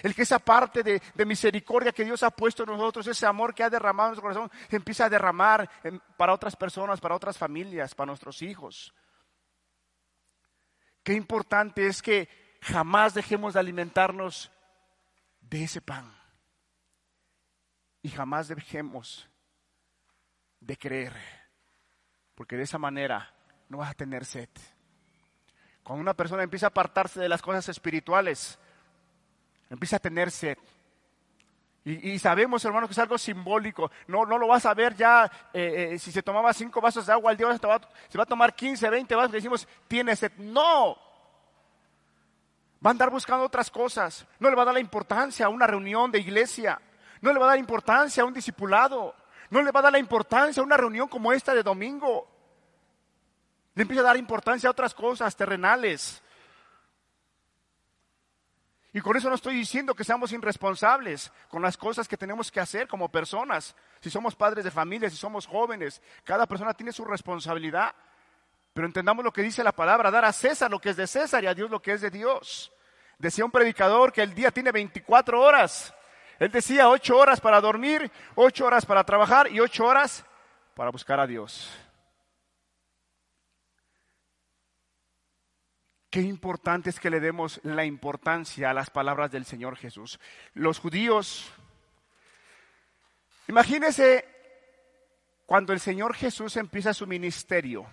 [0.03, 3.63] el que esa parte de, misericordia que Dios ha puesto en nosotros, ese amor que
[3.63, 5.69] ha derramado en nuestro corazón, empieza a derramar
[6.15, 8.93] para otras personas, para otras familias, para nuestros hijos.
[11.07, 12.27] Qué importante es que
[12.59, 14.51] jamás dejemos de alimentarnos
[15.39, 16.13] de ese pan
[18.01, 19.29] y jamás dejemos
[20.59, 21.13] de creer,
[22.35, 23.33] porque de esa manera
[23.69, 24.49] no vas a tener sed.
[25.81, 28.59] Cuando una persona empieza a apartarse de las cosas espirituales,
[29.69, 30.57] empieza a tener sed.
[31.89, 33.89] Y, sabemos, hermanos, que es algo simbólico.
[34.07, 35.23] No, no lo vas a ver ya
[35.53, 38.25] eh, eh, si se tomaba cinco vasos de agua al día, se va, se va
[38.25, 39.31] a tomar 15, 20 vasos.
[39.31, 40.33] Le decimos, tiene sed.
[40.37, 40.97] No.
[42.85, 44.25] Va a andar buscando otras cosas.
[44.37, 46.77] No le va a dar la importancia a una reunión de iglesia.
[47.21, 49.15] No le va a dar importancia a un discipulado.
[49.49, 52.27] No le va a dar la importancia a una reunión como esta de domingo.
[53.75, 56.21] Le empieza a dar importancia a otras cosas terrenales.
[58.97, 62.59] Y con eso no estoy diciendo que seamos irresponsables con las cosas que tenemos que
[62.59, 63.75] hacer como personas.
[63.99, 67.93] Si somos padres de familia, si somos jóvenes, cada persona tiene su responsabilidad.
[68.73, 71.43] Pero entendamos lo que dice la palabra, dar a César lo que es de César
[71.43, 72.73] y a Dios lo que es de Dios.
[73.19, 75.93] Decía un predicador que el día tiene 24 horas.
[76.39, 80.25] Él decía ocho horas para dormir, ocho horas para trabajar y ocho horas
[80.73, 81.69] para buscar a Dios.
[86.17, 90.19] Qué importante es que le demos la importancia a las palabras del Señor Jesús.
[90.55, 91.47] Los judíos,
[93.47, 94.25] imagínense
[95.45, 97.85] cuando el Señor Jesús empieza su ministerio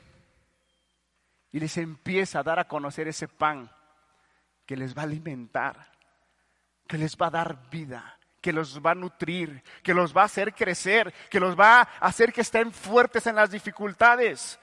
[1.53, 3.71] y les empieza a dar a conocer ese pan
[4.65, 5.93] que les va a alimentar,
[6.89, 10.25] que les va a dar vida, que los va a nutrir, que los va a
[10.33, 14.59] hacer crecer, que los va a hacer que estén fuertes en las dificultades.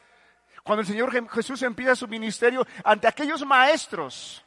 [0.63, 4.43] Cuando el Señor Jesús empieza su ministerio ante aquellos maestros,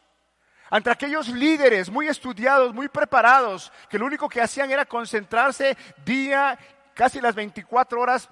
[0.71, 6.59] ante aquellos líderes muy estudiados, muy preparados, que lo único que hacían era concentrarse día,
[6.95, 8.29] casi las 24 horas,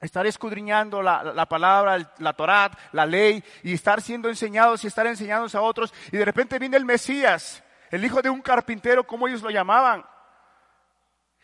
[0.00, 5.54] estar escudriñando la, palabra, la Torá, la ley, y estar siendo enseñados y estar enseñados
[5.54, 9.42] a otros, y de repente viene el Mesías, el hijo de un carpintero, como ellos
[9.42, 10.04] lo llamaban,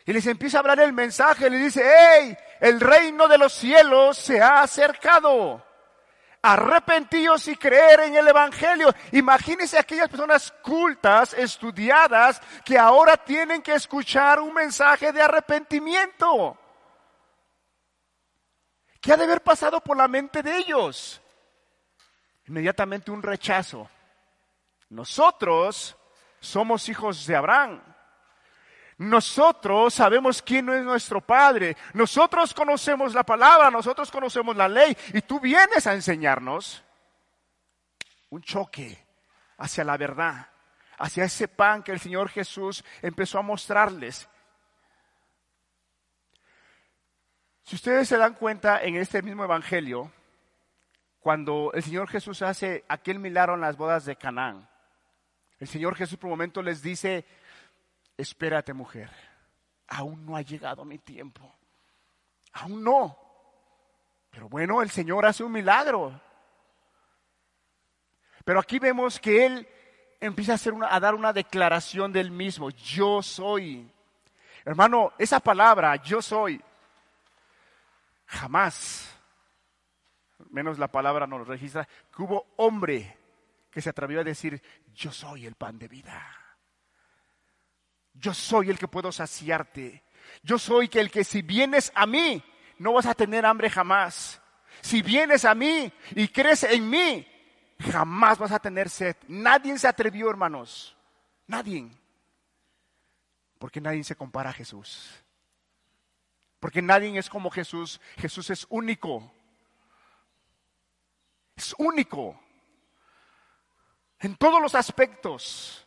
[0.06, 4.16] y les empieza a hablar el mensaje, le dice, hey, el reino de los cielos
[4.16, 5.64] se ha acercado.
[6.42, 8.94] Arrepentíos y creer en el Evangelio.
[9.12, 16.56] Imagínense aquellas personas cultas, estudiadas, que ahora tienen que escuchar un mensaje de arrepentimiento.
[19.00, 21.20] ¿Qué ha de haber pasado por la mente de ellos?
[22.46, 23.88] Inmediatamente un rechazo.
[24.88, 25.96] Nosotros
[26.40, 27.82] somos hijos de Abraham.
[29.00, 31.74] Nosotros sabemos quién es nuestro Padre.
[31.94, 34.94] Nosotros conocemos la palabra, nosotros conocemos la ley.
[35.14, 36.84] Y tú vienes a enseñarnos
[38.28, 39.02] un choque
[39.56, 40.50] hacia la verdad,
[40.98, 44.28] hacia ese pan que el Señor Jesús empezó a mostrarles.
[47.62, 50.12] Si ustedes se dan cuenta en este mismo Evangelio,
[51.20, 54.68] cuando el Señor Jesús hace aquel milagro en las bodas de Canaán,
[55.58, 57.24] el Señor Jesús por un momento les dice,
[58.20, 59.11] espérate mujer,
[59.88, 61.54] aún no ha llegado mi tiempo,
[62.52, 63.18] aún no.
[64.30, 66.20] Pero bueno, el Señor hace un milagro.
[68.44, 69.68] Pero aquí vemos que Él
[70.20, 73.90] empieza a, hacer a dar una declaración del mismo, yo soy.
[74.64, 76.62] Hermano, esa palabra, yo soy,
[78.30, 79.12] Jamás,
[80.50, 83.18] menos la palabra nos registra, que hubo hombre
[83.72, 84.62] que se atrevió a decir,
[84.94, 86.39] yo soy el pan de vida.
[88.14, 90.05] Yo soy el que puedo saciarte.
[90.42, 92.42] Yo soy que el que si vienes a mí,
[92.79, 94.40] no vas a tener hambre jamás.
[94.81, 97.27] Si vienes a mí y crees en mí,
[97.79, 99.16] jamás vas a tener sed.
[99.29, 100.96] Nadie se atrevió, hermanos.
[101.46, 101.90] Nadie.
[103.59, 105.11] Porque nadie se compara a Jesús.
[106.59, 108.01] Porque nadie es como Jesús.
[108.18, 109.33] Jesús es único.
[111.57, 112.40] Es único.
[114.18, 115.87] En todos los aspectos.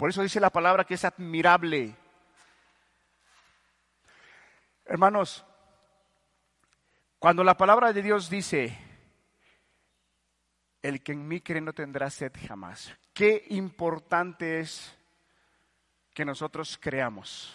[0.00, 1.94] Por eso dice la palabra que es admirable.
[4.86, 5.44] Hermanos,
[7.18, 8.78] cuando la palabra de Dios dice,
[10.80, 14.96] el que en mí cree no tendrá sed jamás, qué importante es
[16.14, 17.54] que nosotros creamos.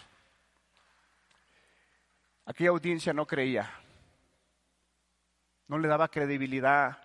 [2.44, 3.68] Aquella audiencia no creía,
[5.66, 6.96] no le daba credibilidad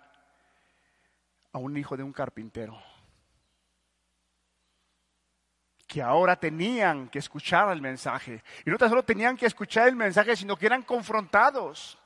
[1.51, 2.90] a un hijo de un carpintero
[5.91, 8.41] que ahora tenían que escuchar el mensaje.
[8.65, 11.99] Y no tan solo tenían que escuchar el mensaje, sino que eran confrontados.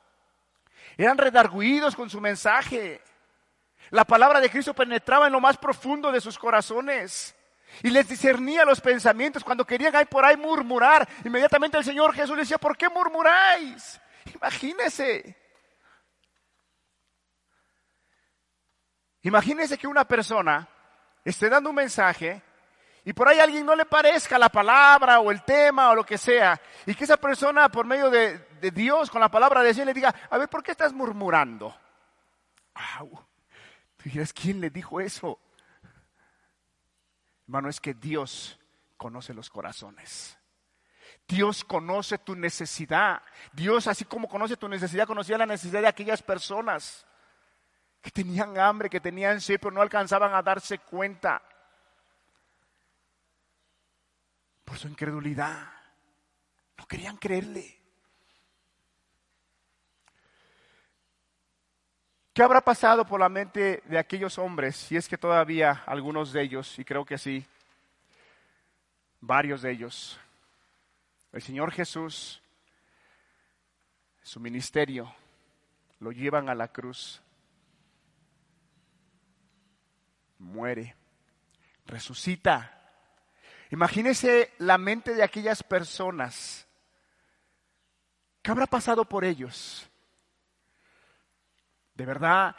[0.98, 3.00] Eran redarguidos con su mensaje.
[3.92, 7.36] La palabra de Cristo penetraba en lo más profundo de sus corazones
[7.84, 9.44] y les discernía los pensamientos.
[9.44, 14.02] Cuando querían ir por ahí murmurar, inmediatamente el Señor Jesús les decía, ¿por qué murmuráis?
[14.34, 15.38] Imagínese.
[19.22, 20.68] Imagínese que una persona
[21.24, 22.42] esté dando un mensaje
[23.06, 26.04] y por ahí a alguien no le parezca la palabra o el tema o lo
[26.04, 29.86] que sea, y que esa persona por medio de, Dios, con la palabra de Dios,
[29.86, 31.76] le diga, a ver, ¿por qué estás murmurando?
[33.98, 35.40] Tú dirás, ¿quién le dijo eso?
[37.48, 38.60] Hermano, es que Dios
[38.98, 40.36] conoce los corazones.
[41.28, 43.22] Dios conoce tu necesidad.
[43.54, 47.06] Dios, así como conoce tu necesidad, conocía la necesidad de aquellas personas
[48.02, 51.42] que tenían hambre, que tenían sed, pero no alcanzaban a darse cuenta.
[54.76, 55.70] Su incredulidad.
[56.78, 57.80] No querían creerle.
[62.34, 66.42] ¿Qué habrá pasado por la mente de aquellos hombres, si es que todavía algunos de
[66.42, 67.46] ellos, y creo que sí,
[69.22, 70.20] varios de ellos,
[71.32, 72.42] el Señor Jesús,
[74.22, 75.16] su ministerio,
[76.02, 77.22] lo llevan a la cruz,
[80.40, 80.94] muere,
[81.86, 82.75] resucita,
[83.72, 86.68] Imagínese la mente de aquellas personas.
[88.42, 89.90] ¿Qué habrá pasado por ellos?
[91.96, 92.56] De verdad,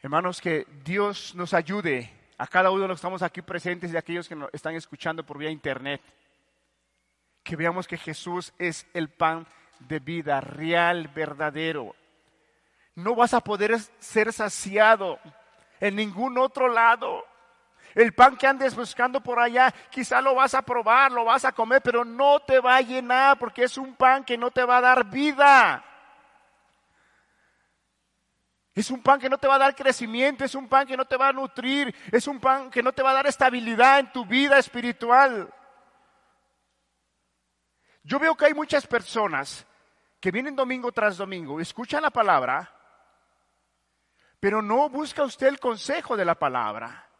[0.00, 3.96] hermanos, que Dios nos ayude a cada uno de los que estamos aquí presentes y
[3.96, 6.00] a aquellos que nos están escuchando por vía internet.
[7.42, 9.46] Que veamos que Jesús es el pan
[9.80, 11.96] de vida real, verdadero.
[12.94, 15.18] No vas a poder ser saciado
[15.80, 17.24] en ningún otro lado.
[17.94, 21.52] El pan que andes buscando por allá, quizá lo vas a probar, lo vas a
[21.52, 24.78] comer, pero no te va a llenar porque es un pan que no te va
[24.78, 25.84] a dar vida.
[28.74, 31.04] Es un pan que no te va a dar crecimiento, es un pan que no
[31.04, 34.12] te va a nutrir, es un pan que no te va a dar estabilidad en
[34.12, 35.52] tu vida espiritual.
[38.02, 39.66] Yo veo que hay muchas personas
[40.18, 42.74] que vienen domingo tras domingo, escuchan la palabra,
[44.40, 47.11] pero no busca usted el consejo de la palabra.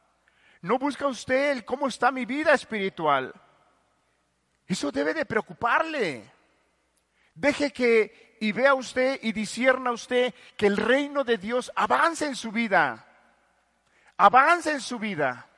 [0.63, 3.35] No busca usted el cómo está mi vida espiritual.
[4.67, 6.31] Eso debe de preocuparle.
[7.35, 12.37] Deje que y vea usted y discierna usted que el reino de Dios avance en
[12.37, 13.07] su vida.
[14.17, 15.49] Avance en su vida.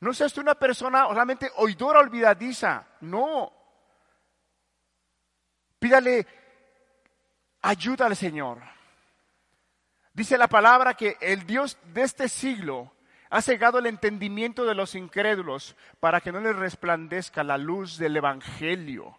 [0.00, 2.84] No sea usted una persona solamente oidora olvidadiza.
[3.00, 3.52] No.
[5.78, 6.26] Pídale
[7.62, 8.60] ayuda al Señor.
[10.12, 12.93] Dice la palabra que el Dios de este siglo
[13.34, 18.16] ha cegado el entendimiento de los incrédulos para que no les resplandezca la luz del
[18.16, 19.18] Evangelio.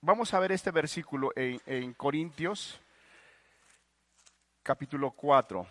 [0.00, 2.80] Vamos a ver este versículo en, Corintios,
[4.62, 5.66] capítulo 4.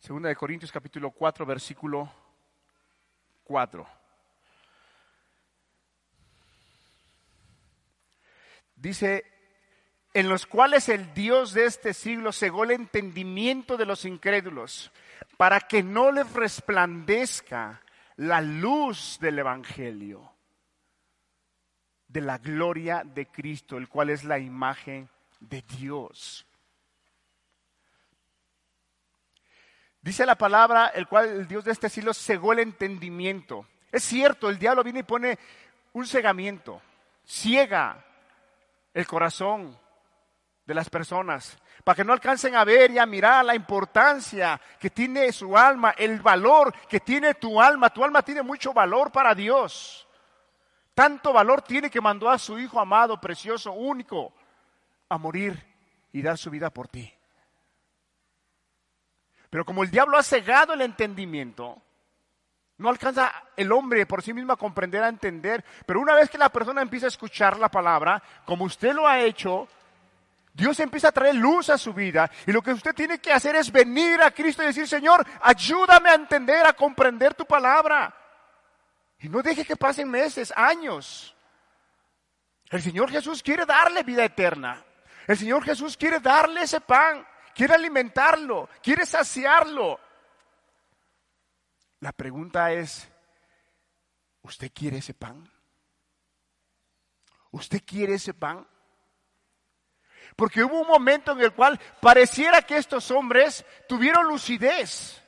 [0.00, 2.12] Segunda de Corintios capítulo 4, versículo
[3.44, 3.97] 4.
[8.80, 9.24] Dice,
[10.14, 14.90] en los cuales el Dios de este siglo cegó el entendimiento de los incrédulos,
[15.36, 17.82] para que no les resplandezca
[18.16, 20.32] la luz del Evangelio,
[22.08, 25.08] de la gloria de Cristo, el cual es la imagen
[25.40, 26.44] de Dios.
[30.00, 33.66] Dice la palabra, el cual el Dios de este siglo cegó el entendimiento.
[33.92, 35.38] Es cierto, el diablo viene y pone
[35.92, 36.80] un cegamiento,
[37.26, 38.04] ciega
[38.94, 39.78] el corazón
[40.64, 44.90] de las personas, para que no alcancen a ver y a mirar la importancia que
[44.90, 47.88] tiene su alma, el valor que tiene tu alma.
[47.88, 50.06] Tu alma tiene mucho valor para Dios.
[50.92, 54.34] Tanto valor tiene que mandó a su Hijo amado, precioso, único,
[55.08, 55.64] a morir
[56.12, 57.10] y dar su vida por ti.
[59.48, 61.80] Pero como el diablo ha cegado el entendimiento,
[62.78, 65.64] no alcanza el hombre por sí mismo a comprender, a entender.
[65.84, 69.20] Pero una vez que la persona empieza a escuchar la palabra, como usted lo ha
[69.20, 69.68] hecho,
[70.54, 72.30] Dios empieza a traer luz a su vida.
[72.46, 76.10] Y lo que usted tiene que hacer es venir a Cristo y decir, Señor, ayúdame
[76.10, 78.14] a entender, a comprender tu palabra.
[79.20, 81.34] Y no deje que pasen meses, años.
[82.70, 84.84] El Señor Jesús quiere darle vida eterna.
[85.26, 89.98] El Señor Jesús quiere darle ese pan, quiere alimentarlo, quiere saciarlo.
[92.00, 93.08] La pregunta es,
[94.42, 95.50] ¿usted quiere ese pan?
[97.50, 98.66] ¿Usted quiere ese pan?
[100.36, 105.20] Porque hubo un momento en el cual pareciera que estos hombres tuvieron lucidez.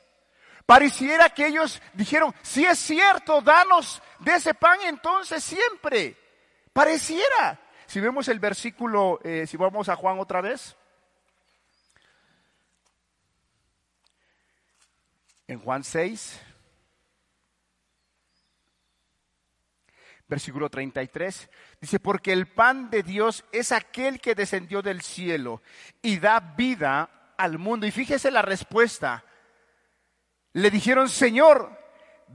[0.64, 6.16] Pareciera que ellos dijeron, si es cierto, danos de ese pan entonces siempre.
[6.72, 7.58] Pareciera.
[7.86, 10.76] Si vemos el versículo, eh, si vamos a Juan otra vez.
[15.48, 16.40] En Juan 6,
[20.30, 21.50] versículo 33,
[21.80, 25.60] dice, porque el pan de Dios es aquel que descendió del cielo
[26.00, 27.84] y da vida al mundo.
[27.84, 29.24] Y fíjese la respuesta.
[30.52, 31.76] Le dijeron, Señor,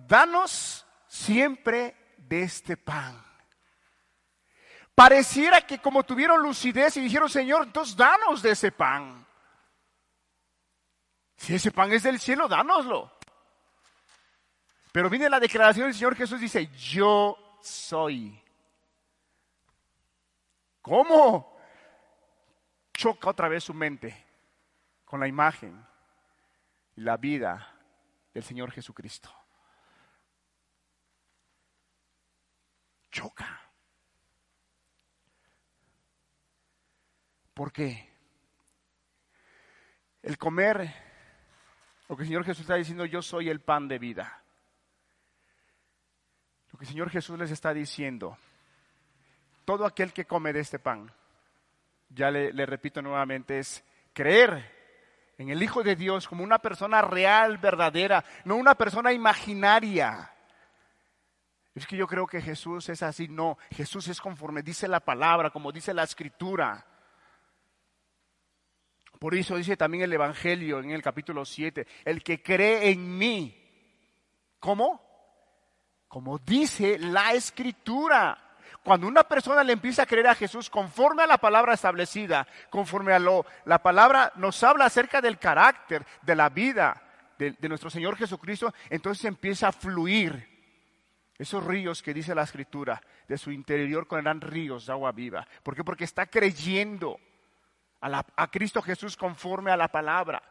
[0.08, 3.24] danos siempre de este pan.
[4.94, 9.26] Pareciera que como tuvieron lucidez y dijeron, Señor, entonces danos de ese pan.
[11.38, 13.12] Si ese pan es del cielo, dánoslo.
[14.92, 18.42] Pero viene la declaración del Señor Jesús, dice, yo soy.
[20.82, 21.58] ¿Cómo?
[22.94, 24.26] Choca otra vez su mente
[25.04, 25.86] con la imagen
[26.96, 27.76] y la vida
[28.34, 29.30] del Señor Jesucristo.
[33.12, 33.62] Choca.
[37.54, 38.14] ¿Por qué?
[40.22, 40.94] El comer,
[42.10, 44.45] lo que el Señor Jesús está diciendo, yo soy el pan de vida.
[46.76, 48.38] Lo que el Señor Jesús les está diciendo,
[49.64, 51.10] todo aquel que come de este pan,
[52.10, 57.02] ya le, le repito nuevamente, es creer en el Hijo de Dios como una persona
[57.02, 60.34] real, verdadera, no una persona imaginaria.
[61.74, 65.52] Es que yo creo que Jesús es así, no, Jesús es conforme dice la palabra,
[65.52, 66.86] como dice la escritura.
[69.18, 73.64] Por eso dice también el Evangelio en el capítulo 7, el que cree en mí,
[74.60, 75.05] ¿cómo?
[76.16, 78.38] Como dice la escritura.
[78.86, 83.12] Cuando una persona le empieza a creer a Jesús conforme a la palabra establecida, conforme
[83.12, 87.04] a lo, la palabra nos habla acerca del carácter, de la vida
[87.38, 90.48] de, nuestro Señor Jesucristo, entonces empieza a fluir
[91.38, 95.46] esos ríos que dice la escritura, de su interior correrán ríos de agua viva.
[95.64, 95.84] ¿Por qué?
[95.84, 97.20] Porque está creyendo
[98.00, 100.42] a Cristo Jesús conforme a la palabra.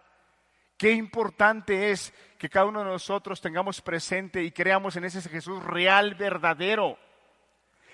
[0.76, 5.62] Qué importante es que cada uno de nosotros tengamos presente y creamos en ese Jesús
[5.62, 6.98] real, verdadero.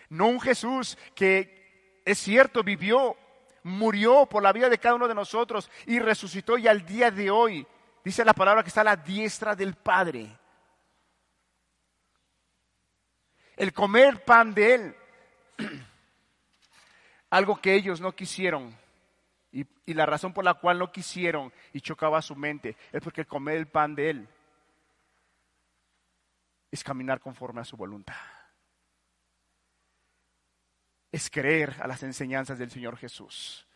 [0.08, 3.16] No un Jesús que es cierto, vivió,
[3.62, 7.30] murió por la vida de cada uno de nosotros y resucitó y al día de
[7.30, 7.66] hoy
[8.02, 10.36] dice la palabra que está a la diestra del Padre.
[13.56, 14.96] El comer pan de Él,
[17.30, 18.74] algo que ellos no quisieron
[19.52, 23.56] y, la razón por la cual no quisieron y chocaba su mente es porque comer
[23.56, 24.28] el pan de Él
[26.70, 28.14] es caminar conforme a su voluntad.
[31.10, 33.66] Es creer a las enseñanzas del Señor Jesús.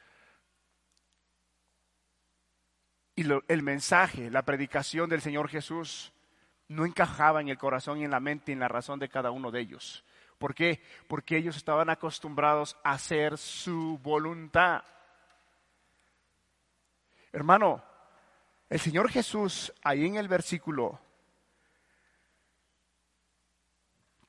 [3.17, 6.13] Y el mensaje, la predicación del Señor Jesús
[6.69, 9.33] no encajaba en el corazón y en la mente y en la razón de cada
[9.33, 10.05] uno de ellos.
[10.39, 10.83] ¿Por qué?
[11.09, 14.85] Porque ellos estaban acostumbrados a hacer su voluntad.
[17.35, 17.83] Hermano,
[18.71, 21.01] el Señor Jesús, ahí en el versículo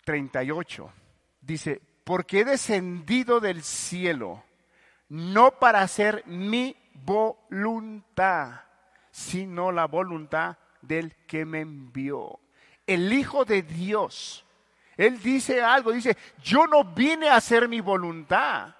[0.04, 0.92] 38,
[1.40, 4.44] dice, porque he descendido del cielo,
[5.10, 8.62] no para hacer mi voluntad,
[9.12, 12.40] sino la voluntad del que me envió.
[12.88, 14.44] El Hijo de Dios.
[14.98, 18.74] Él dice algo, dice, yo no vine a hacer mi voluntad,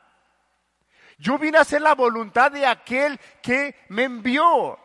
[1.18, 4.80] yo vine a hacer la voluntad de aquel que me envió.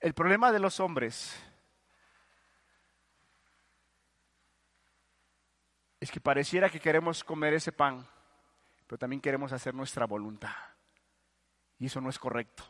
[0.00, 1.38] El problema de los hombres
[6.00, 8.06] es que pareciera que queremos comer ese pan,
[8.86, 10.54] pero también queremos hacer nuestra voluntad.
[11.78, 12.64] Y eso no es correcto.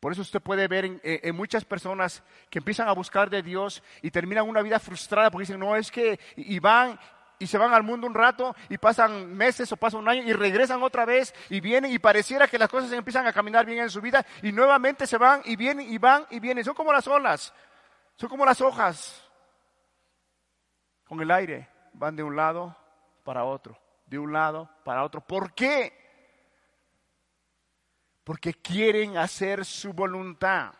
[0.00, 4.10] Por eso usted puede ver en, muchas personas que empiezan a buscar de Dios y
[4.10, 6.98] terminan una vida frustrada porque dicen, no, es que, y van
[7.40, 10.32] y se van al mundo un rato y pasan meses o pasa un año y
[10.34, 13.90] regresan otra vez y vienen y pareciera que las cosas empiezan a caminar bien en
[13.90, 16.62] su vida y nuevamente se van y vienen y van y vienen.
[16.62, 17.52] Son como las olas,
[18.16, 19.26] son como las hojas
[21.04, 22.76] con el aire, van de un lado
[23.24, 25.22] para otro, de un lado para otro.
[25.22, 25.98] ¿Por qué?
[28.22, 30.74] Porque quieren hacer su voluntad.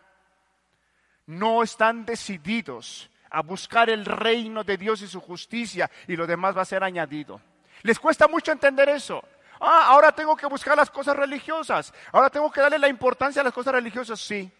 [1.24, 6.56] No están decididos a buscar el reino de Dios y su justicia y lo demás
[6.56, 7.40] va a ser añadido.
[7.82, 9.22] Les cuesta mucho entender eso.
[9.60, 11.92] Ah, ahora tengo que buscar las cosas religiosas.
[12.12, 14.50] Ahora tengo que darle la importancia a las cosas religiosas, sí.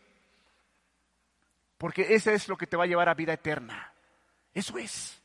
[1.78, 3.92] Porque ese es lo que te va a llevar a vida eterna.
[4.52, 5.20] Eso es.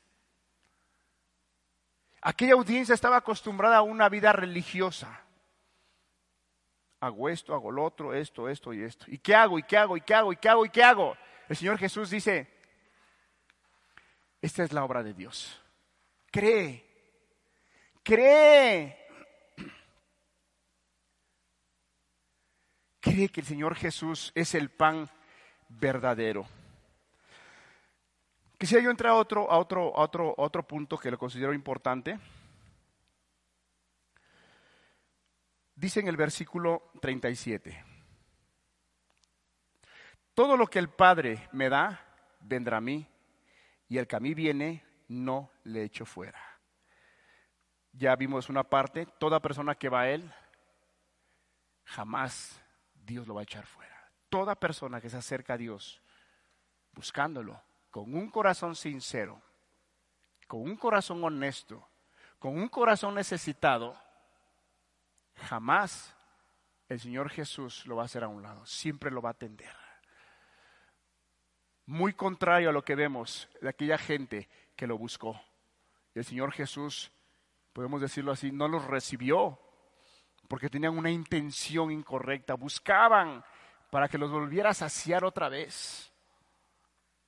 [2.22, 5.22] Aquella audiencia estaba acostumbrada a una vida religiosa.
[7.02, 9.06] Hago esto, hago lo otro, esto, esto y esto.
[9.10, 9.60] ¿Y qué hago?
[9.60, 9.98] ¿Y qué hago?
[9.98, 10.34] ¿Y qué hago?
[10.34, 10.66] ¿Y qué hago?
[10.66, 11.18] ¿Y qué hago?
[11.50, 12.55] El Señor Jesús dice,
[14.46, 15.60] esta es la obra de Dios.
[16.32, 16.86] Cree,
[18.04, 18.96] cree.
[23.00, 25.10] Cree que el Señor Jesús es el pan
[25.68, 26.46] verdadero.
[28.60, 32.20] Quisiera yo entrar a otro, a otro, a otro, otro punto que lo considero importante.
[35.76, 37.84] Dice en el versículo 37,
[40.36, 42.00] todo lo que el Padre me da,
[42.42, 43.08] vendrá a mí,
[43.88, 46.40] y el que a mí viene, no le echo fuera.
[47.94, 50.32] Ya vimos una parte, toda persona que va a Él,
[51.86, 52.62] jamás
[52.94, 54.12] Dios lo va a echar fuera.
[54.30, 56.02] Toda persona que se acerca a Dios
[56.92, 57.62] buscándolo,
[57.92, 59.42] con un corazón sincero,
[60.48, 61.88] con un corazón honesto,
[62.40, 64.00] con un corazón necesitado,
[65.36, 66.16] jamás
[66.88, 69.85] el Señor Jesús lo va a hacer a un lado, siempre lo va a atender.
[71.86, 75.40] Muy contrario a lo que vemos de aquella gente que lo buscó.
[76.14, 77.12] El Señor Jesús,
[77.74, 79.60] podemos decirlo así, no los recibió
[80.48, 83.44] porque tenían una intención incorrecta, buscaban
[83.90, 86.12] para que los volviera a saciar otra vez.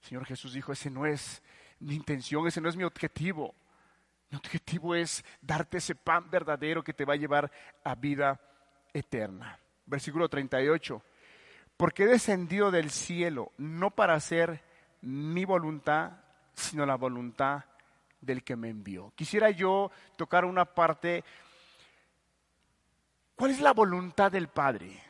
[0.02, 1.42] Señor Jesús dijo, ese no es
[1.80, 3.56] mi intención, ese no es mi objetivo.
[4.30, 7.52] Mi objetivo es darte ese pan verdadero que te va a llevar
[7.84, 8.40] a vida
[8.94, 9.60] eterna.
[9.86, 11.02] Versículo 38.
[11.78, 14.64] Porque he descendido del cielo no para hacer
[15.02, 16.14] mi voluntad,
[16.54, 17.64] sino la voluntad
[18.20, 19.14] del que me envió.
[19.16, 21.24] Quisiera yo tocar una parte.
[23.36, 25.04] ¿Cuál es la voluntad del Padre?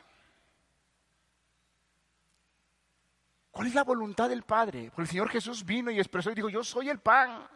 [3.50, 4.90] ¿Cuál es la voluntad del Padre?
[4.90, 7.48] Porque el Señor Jesús vino y expresó y dijo, yo soy el pan.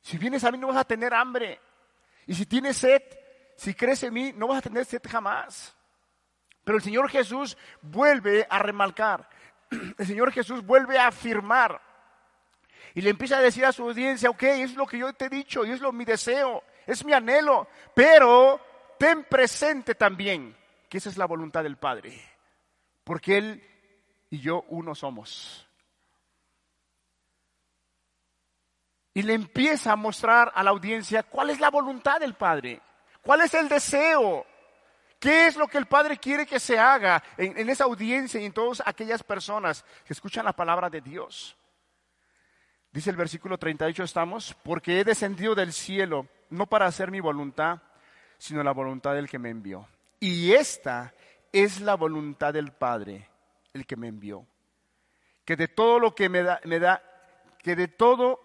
[0.00, 1.60] Si vienes a mí no vas a tener hambre.
[2.26, 3.02] Y si tienes sed,
[3.56, 5.74] si crees en mí, no vas a tener sed jamás.
[6.68, 9.26] Pero el Señor Jesús vuelve a remarcar.
[9.96, 11.80] El Señor Jesús vuelve a afirmar.
[12.92, 15.28] Y le empieza a decir a su audiencia, ok, es lo que yo te he
[15.30, 17.68] dicho y es lo mi deseo, es mi anhelo.
[17.94, 18.60] Pero
[18.98, 20.54] ten presente también
[20.90, 22.20] que esa es la voluntad del Padre.
[23.02, 23.66] Porque Él
[24.28, 25.66] y yo uno somos.
[29.14, 32.82] Y le empieza a mostrar a la audiencia cuál es la voluntad del Padre,
[33.22, 34.44] cuál es el deseo,
[35.18, 38.52] qué es lo que el Padre quiere que se haga en, esa audiencia y en
[38.52, 41.56] todas aquellas personas que escuchan la palabra de Dios.
[42.92, 47.82] Dice el versículo 38 estamos, porque he descendido del cielo no para hacer mi voluntad,
[48.38, 49.88] sino la voluntad del que me envió.
[50.20, 51.14] Y esta
[51.52, 53.28] es la voluntad del Padre,
[53.74, 54.46] el que me envió.
[55.44, 57.02] Que de todo lo que me da, me da,
[57.58, 58.40] que de todo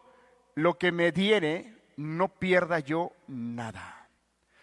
[0.55, 4.09] lo que me diere, no pierda yo nada,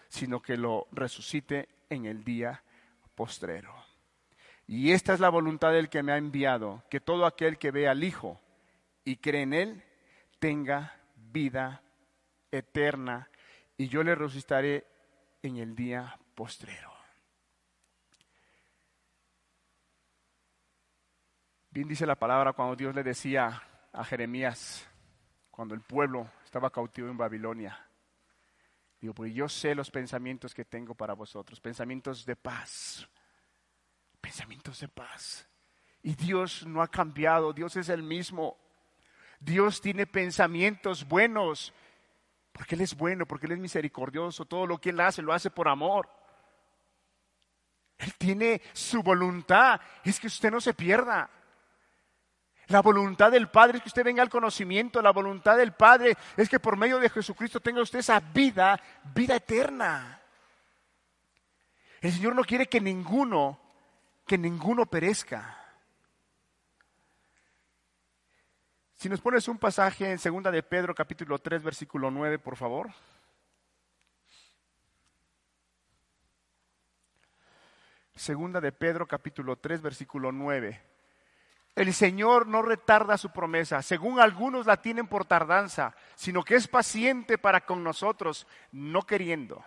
[0.09, 2.63] sino que lo resucite en el día
[3.15, 3.75] postrero.
[4.67, 7.89] Y esta es la voluntad del que me ha enviado, que todo aquel que ve
[7.89, 8.41] al Hijo
[9.05, 9.85] y cree en Él,
[10.39, 11.83] tenga vida
[12.51, 13.29] eterna,
[13.77, 14.87] y yo le resucitaré
[15.43, 16.93] en el día postrero.
[21.71, 23.63] Bien dice la palabra cuando Dios le decía
[23.93, 24.89] a Jeremías,
[25.51, 27.90] cuando el pueblo estaba cautivo en Babilonia,
[29.01, 33.09] yo sé los pensamientos que tengo para vosotros, pensamientos de paz,
[34.21, 35.49] pensamientos de paz.
[36.03, 38.59] Y Dios no ha cambiado, Dios es el mismo.
[39.39, 41.73] Dios tiene pensamientos buenos,
[42.53, 45.51] porque Él es bueno, porque Él es misericordioso, todo lo que Él hace lo hace
[45.51, 46.09] por amor.
[47.97, 51.29] Él tiene su voluntad, es que usted no se pierda.
[52.71, 56.49] La voluntad del Padre es que usted venga al conocimiento, la voluntad del Padre es
[56.49, 58.81] que por medio de Jesucristo tenga usted esa vida,
[59.13, 60.23] vida eterna.
[62.01, 63.59] El Señor no quiere que ninguno,
[64.25, 65.59] que ninguno perezca.
[68.95, 72.93] Si nos pones un pasaje en segunda de Pedro capítulo 3 versículo 9, por favor.
[78.15, 81.00] Segunda de Pedro capítulo 3 versículo 9.
[81.81, 86.69] El Señor no retarda su promesa, según algunos la tienen por tardanza, sino que es
[86.69, 89.65] paciente para con nosotros, no queriendo,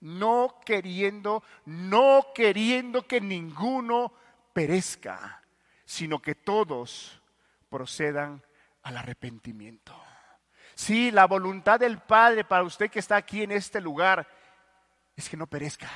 [0.00, 4.12] no queriendo, no queriendo que ninguno
[4.52, 5.44] perezca,
[5.84, 7.22] sino que todos
[7.70, 8.42] procedan
[8.82, 9.94] al arrepentimiento.
[10.74, 14.26] Sí, la voluntad del Padre para usted que está aquí en este lugar
[15.14, 15.88] es que no perezca.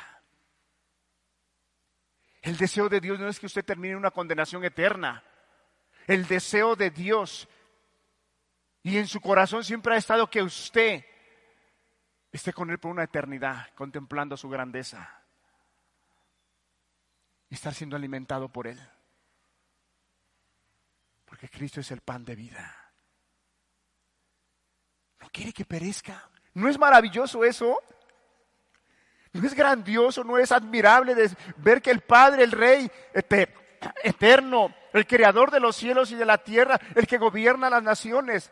[2.42, 5.24] El deseo de Dios no es que usted termine en una condenación eterna.
[6.08, 7.46] El deseo de Dios
[8.82, 11.04] y en su corazón siempre ha estado que usted
[12.32, 15.22] esté con Él por una eternidad, contemplando su grandeza
[17.50, 18.80] y estar siendo alimentado por Él.
[21.26, 22.90] Porque Cristo es el pan de vida.
[25.20, 26.26] No quiere que perezca.
[26.54, 27.78] ¿No es maravilloso eso?
[29.34, 31.14] ¿No es grandioso, no es admirable
[31.58, 32.90] ver que el Padre, el Rey
[34.02, 38.50] eterno, el creador de los cielos y de la tierra, el que gobierna las naciones,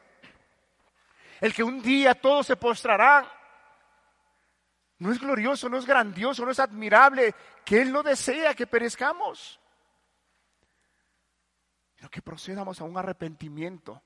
[1.41, 3.26] el que un día todos se postrarán,
[4.99, 7.34] no es glorioso, no es grandioso, no es admirable,
[7.64, 9.61] que Él no desea que perezcamos,
[11.97, 14.03] sino que procedamos a un arrepentimiento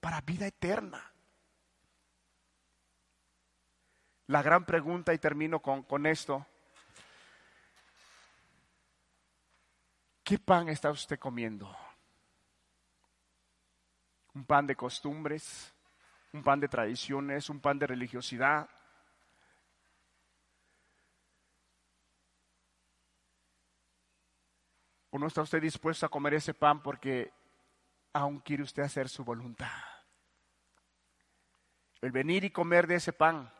[0.00, 1.10] para vida eterna.
[4.26, 6.46] La gran pregunta, y termino con, con esto,
[10.24, 11.70] ¿qué pan está usted comiendo?
[14.34, 15.72] ¿Un pan de costumbres?
[16.32, 17.48] ¿Un pan de tradiciones?
[17.50, 18.68] ¿Un pan de religiosidad?
[25.10, 27.32] ¿O no está usted dispuesto a comer ese pan porque
[28.14, 29.70] aún quiere usted hacer su voluntad?
[32.00, 33.52] El venir y comer de ese pan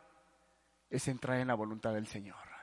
[0.90, 2.53] es entrar en la voluntad del Señor.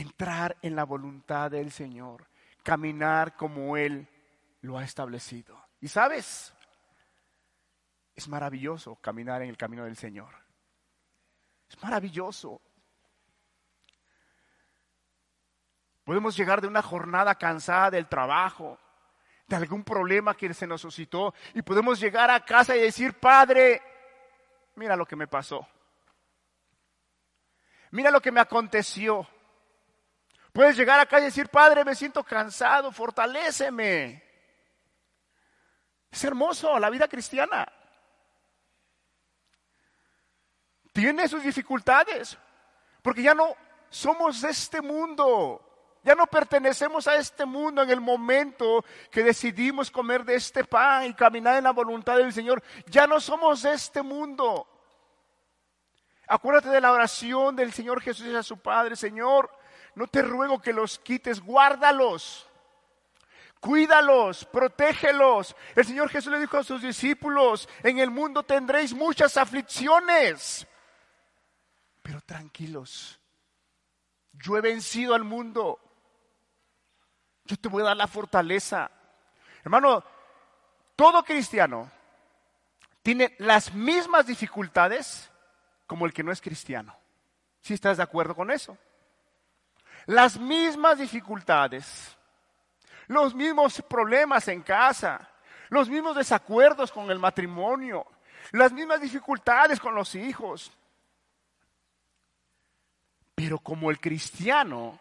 [0.00, 2.26] Entrar en la voluntad del Señor,
[2.62, 4.08] caminar como Él
[4.62, 5.62] lo ha establecido.
[5.78, 6.54] Y sabes,
[8.14, 10.34] es maravilloso caminar en el camino del Señor.
[11.68, 12.62] Es maravilloso.
[16.02, 18.78] Podemos llegar de una jornada cansada del trabajo,
[19.46, 23.82] de algún problema que se nos suscitó, y podemos llegar a casa y decir, Padre,
[24.76, 25.68] mira lo que me pasó.
[27.90, 29.28] Mira lo que me aconteció.
[30.52, 34.22] Puedes llegar acá y decir, Padre, me siento cansado, fortaléceme.
[36.10, 37.70] Es hermoso la vida cristiana.
[40.92, 42.36] Tiene sus dificultades,
[43.02, 43.54] porque ya no
[43.88, 45.66] somos de este mundo.
[46.02, 51.04] Ya no pertenecemos a este mundo en el momento que decidimos comer de este pan
[51.04, 52.62] y caminar en la voluntad del Señor.
[52.86, 54.66] Ya no somos de este mundo.
[56.26, 58.96] Acuérdate de la oración del Señor Jesús a su Padre.
[58.96, 59.50] Señor,
[59.94, 62.46] no te ruego que los quites, guárdalos.
[63.60, 65.54] Cuídalos, protégelos.
[65.76, 70.66] El Señor Jesús le dijo a sus discípulos, en el mundo tendréis muchas aflicciones,
[72.02, 73.20] pero tranquilos.
[74.32, 75.78] Yo he vencido al mundo.
[77.44, 78.90] Yo te voy a dar la fortaleza.
[79.62, 80.02] Hermano,
[80.96, 81.90] todo cristiano
[83.02, 85.30] tiene las mismas dificultades
[85.86, 86.96] como el que no es cristiano.
[87.60, 88.78] ¿Si estás de acuerdo con eso?
[90.06, 92.16] Las mismas dificultades,
[93.06, 95.28] los mismos problemas en casa,
[95.68, 98.06] los mismos desacuerdos con el matrimonio,
[98.52, 100.72] las mismas dificultades con los hijos.
[103.34, 104.98] Pero como el cristiano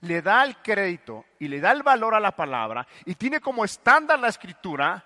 [0.00, 3.64] le da el crédito y le da el valor a la palabra y tiene como
[3.64, 5.04] estándar la escritura,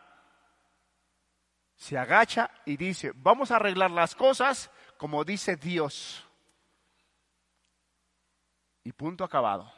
[1.76, 6.26] se agacha y dice, vamos a arreglar las cosas como dice Dios.
[8.85, 9.72] Y punto acabado.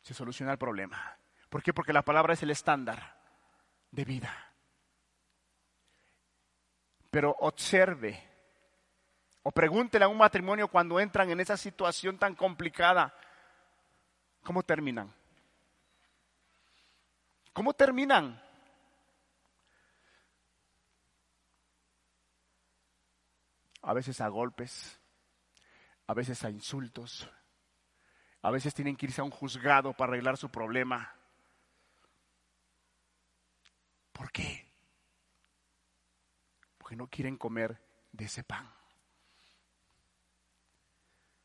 [0.00, 1.16] Se soluciona el problema.
[1.48, 1.72] ¿Por qué?
[1.72, 3.16] Porque la palabra es el estándar
[3.90, 4.52] de vida.
[7.10, 8.28] Pero observe
[9.44, 13.14] o pregúntele a un matrimonio cuando entran en esa situación tan complicada,
[14.42, 15.12] ¿cómo terminan?
[17.52, 18.40] ¿Cómo terminan?
[23.82, 25.00] a veces a golpes,
[26.06, 27.28] a veces a insultos,
[28.42, 31.14] a veces tienen que irse a un juzgado para arreglar su problema.
[34.12, 34.68] ¿Por qué?
[36.78, 37.80] Porque no quieren comer
[38.10, 38.68] de ese pan.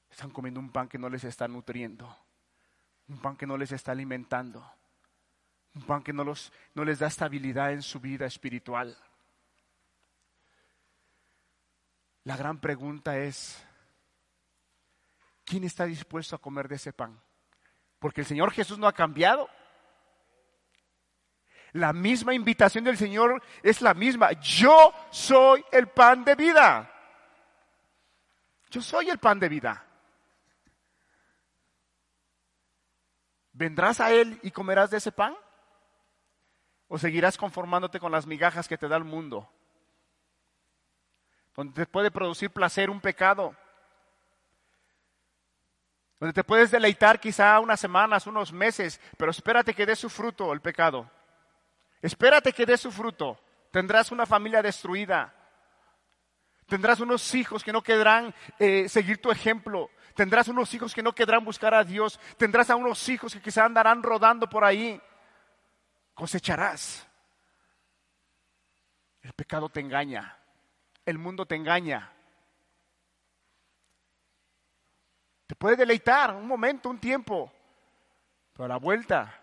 [0.10, 2.18] Están comiendo un pan que no les está nutriendo,
[3.08, 4.68] un pan que no les está alimentando,
[5.76, 8.98] un pan que no, los, no les da estabilidad en su vida espiritual.
[12.24, 13.64] La gran pregunta es,
[15.48, 17.18] ¿quién está dispuesto a comer de ese pan?
[18.00, 19.50] Porque el Señor Jesús no ha cambiado.
[21.72, 24.34] La misma invitación del Señor es la misma.
[24.34, 26.92] Yo soy el pan de vida.
[28.70, 29.84] Yo soy el pan de vida.
[33.54, 35.36] ¿Vendrás a Él y comerás de ese pan?
[36.90, 39.50] ¿O seguirás conformándote con las migajas que te da el mundo?
[41.56, 43.56] Donde te puede producir placer un pecado.
[46.20, 50.52] Donde te puedes deleitar quizá unas semanas, unos meses, pero espérate que dé su fruto
[50.52, 51.10] el pecado.
[52.02, 53.40] Espérate que dé su fruto.
[53.72, 55.34] Tendrás una familia destruida.
[56.68, 59.90] Tendrás unos hijos que no querrán eh, seguir tu ejemplo.
[60.16, 62.20] Tendrás unos hijos que no querrán buscar a Dios.
[62.38, 65.00] Tendrás a unos hijos que quizá andarán rodando por ahí.
[66.16, 67.08] Cosecharás.
[69.22, 70.36] El pecado te engaña.
[71.06, 72.12] El mundo te engaña.
[75.48, 77.52] Te puede deleitar un momento, un tiempo.
[78.54, 79.34] Pero a la vuelta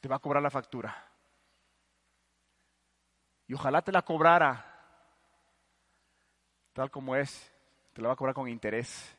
[0.00, 1.04] te va a cobrar la factura.
[3.46, 4.64] Y ojalá te la cobrara
[6.74, 7.50] tal como es.
[7.92, 9.16] Te la va a cobrar con interés.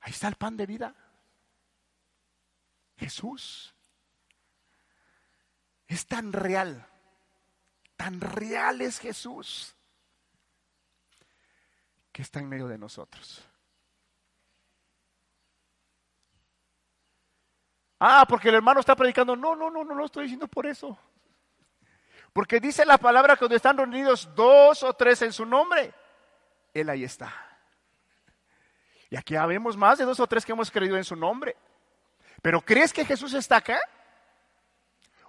[0.00, 0.94] Ahí está el pan de vida.
[2.96, 3.74] Jesús.
[5.86, 6.84] Es tan real.
[7.96, 9.75] Tan real es Jesús.
[12.16, 13.46] Que está en medio de nosotros.
[18.00, 19.36] Ah, porque el hermano está predicando.
[19.36, 20.98] No, no, no, no lo estoy diciendo por eso.
[22.32, 25.92] Porque dice la palabra que donde están reunidos dos o tres en su nombre,
[26.72, 27.34] Él ahí está.
[29.10, 31.54] Y aquí habemos más de dos o tres que hemos creído en su nombre.
[32.40, 33.78] Pero ¿crees que Jesús está acá?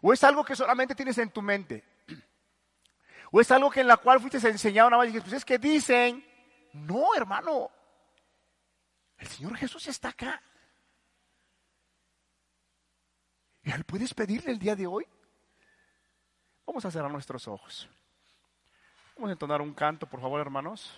[0.01, 1.83] ¿O es algo que solamente tienes en tu mente?
[3.29, 5.43] ¿O es algo que en la cual fuiste enseñado nada más y dices, pues es
[5.43, 6.23] que dicen,
[6.78, 7.69] no hermano,
[9.17, 10.41] el Señor Jesús está acá.
[13.63, 15.05] ¿Y él puedes pedirle el día de hoy?
[16.65, 17.89] Vamos a cerrar nuestros ojos.
[19.15, 20.93] Vamos a entonar un canto, por favor, hermanos.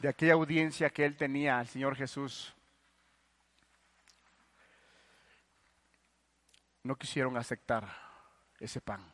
[0.00, 2.54] De aquella audiencia que él tenía al Señor Jesús,
[6.82, 7.86] no quisieron aceptar
[8.58, 9.04] ese pan.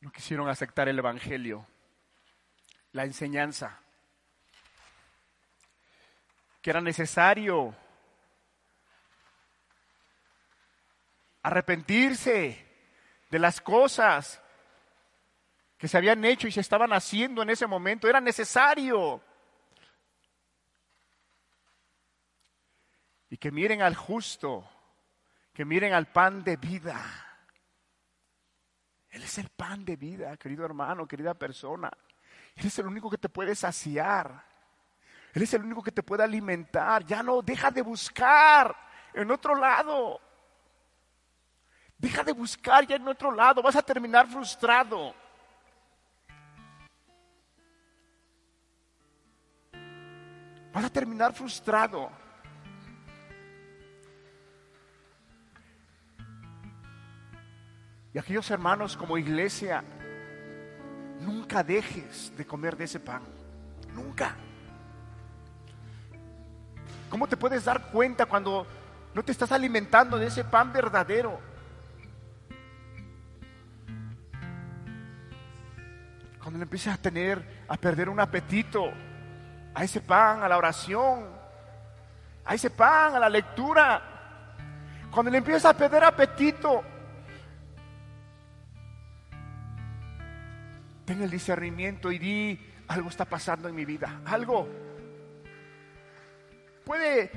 [0.00, 1.66] No quisieron aceptar el Evangelio,
[2.92, 3.80] la enseñanza,
[6.60, 7.76] que era necesario
[11.42, 12.66] arrepentirse
[13.30, 14.42] de las cosas
[15.76, 18.08] que se habían hecho y se estaban haciendo en ese momento.
[18.08, 19.20] Era necesario.
[23.28, 24.68] Y que miren al justo,
[25.52, 26.98] que miren al pan de vida.
[29.10, 31.90] Él es el pan de vida, querido hermano, querida persona.
[32.54, 34.44] Él es el único que te puede saciar.
[35.32, 37.04] Él es el único que te puede alimentar.
[37.04, 38.74] Ya no, deja de buscar
[39.12, 40.20] en otro lado.
[41.98, 43.62] Deja de buscar ya en otro lado.
[43.62, 45.14] Vas a terminar frustrado.
[50.76, 52.10] Vas a terminar frustrado.
[58.12, 59.82] Y aquellos hermanos como iglesia,
[61.22, 63.22] nunca dejes de comer de ese pan.
[63.94, 64.36] Nunca.
[67.08, 68.66] ¿Cómo te puedes dar cuenta cuando
[69.14, 71.40] no te estás alimentando de ese pan verdadero?
[76.38, 78.92] Cuando le empiezas a tener, a perder un apetito
[79.76, 81.26] a ese pan, a la oración,
[82.46, 84.02] a ese pan, a la lectura.
[85.10, 86.82] Cuando le empiezas a perder apetito,
[91.04, 94.66] ten el discernimiento y di, algo está pasando en mi vida, algo.
[96.82, 97.30] Puede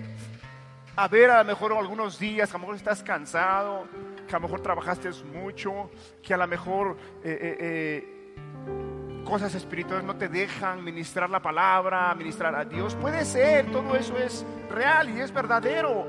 [0.96, 3.86] haber a lo mejor algunos días, a lo mejor estás cansado,
[4.26, 5.92] que a lo mejor trabajaste mucho,
[6.24, 8.99] que a lo mejor eh, eh, eh,
[9.30, 12.96] cosas espirituales no te dejan ministrar la palabra, ministrar a Dios.
[12.96, 16.06] Puede ser, todo eso es real y es verdadero,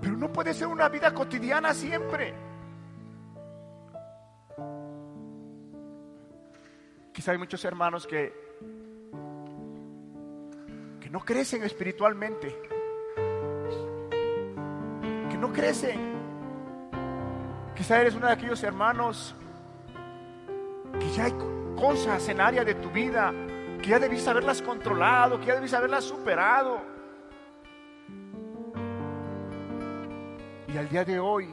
[0.00, 2.34] pero no puede ser una vida cotidiana siempre.
[7.12, 8.34] Quizá hay muchos hermanos que,
[11.00, 12.58] que no crecen espiritualmente,
[15.30, 16.14] que no crecen.
[17.76, 19.36] Quizá eres uno de aquellos hermanos
[20.98, 21.32] que ya hay
[21.74, 23.32] cosas en área de tu vida
[23.82, 26.80] que ya debiste haberlas controlado, que ya debiste haberlas superado.
[30.72, 31.48] Y al día de hoy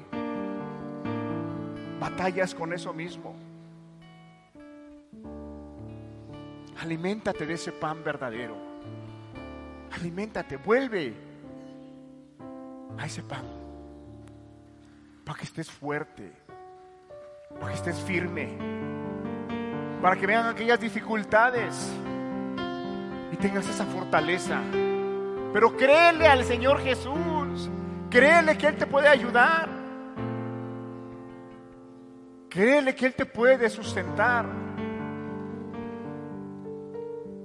[1.99, 3.35] batallas con eso mismo.
[6.79, 8.55] Aliméntate de ese pan verdadero.
[9.91, 11.13] Aliméntate, vuelve
[12.97, 13.45] a ese pan.
[15.23, 16.31] Para que estés fuerte,
[17.59, 18.57] para que estés firme,
[20.01, 21.93] para que vean aquellas dificultades
[23.31, 24.59] y tengas esa fortaleza.
[25.53, 27.69] Pero créele al Señor Jesús,
[28.09, 29.69] créele que Él te puede ayudar,
[32.49, 34.45] créele que Él te puede sustentar,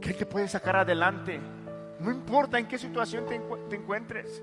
[0.00, 1.38] que Él te puede sacar adelante,
[2.00, 3.38] no importa en qué situación te,
[3.68, 4.42] te encuentres.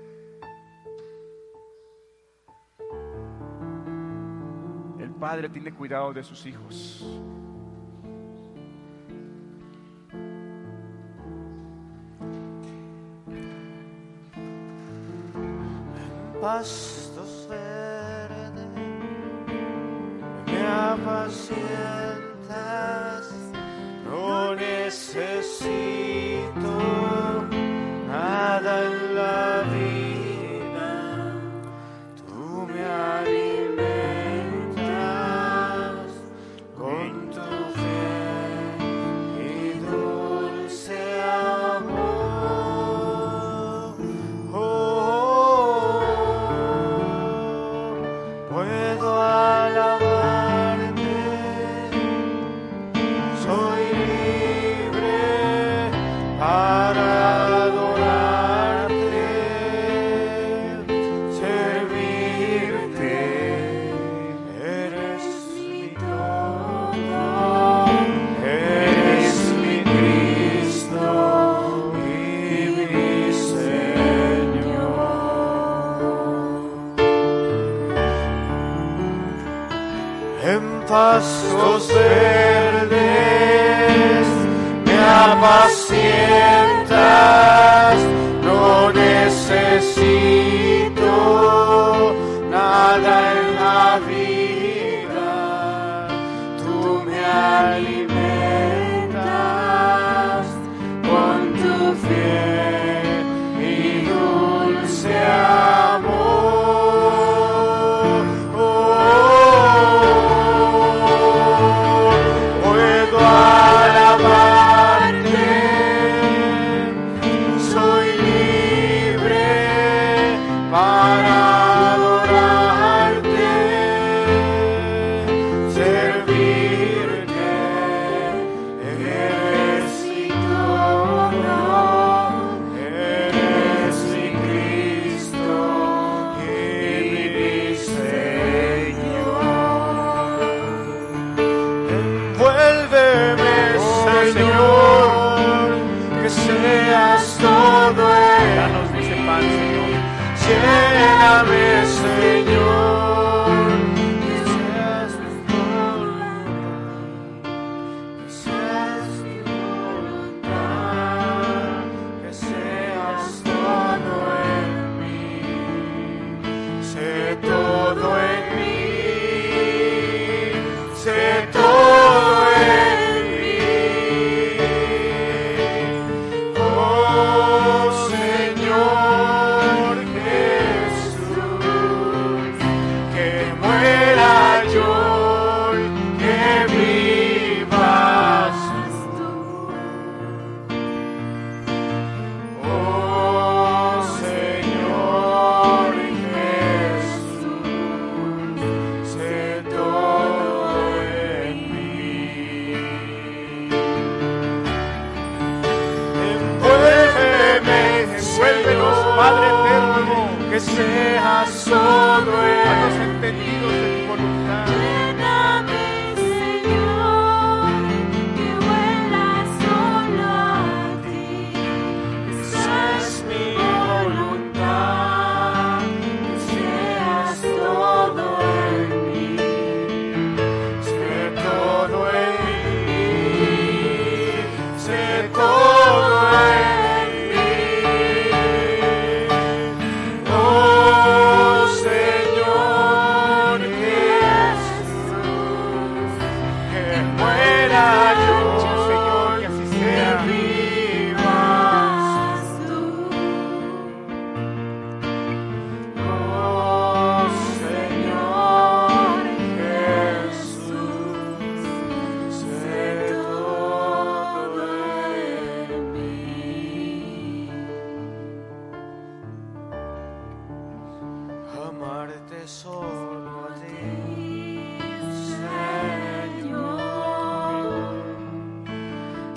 [5.00, 7.04] El Padre tiene cuidado de sus hijos.
[16.44, 18.68] Pastos verdes,
[20.46, 20.60] me
[20.92, 21.54] apacientas,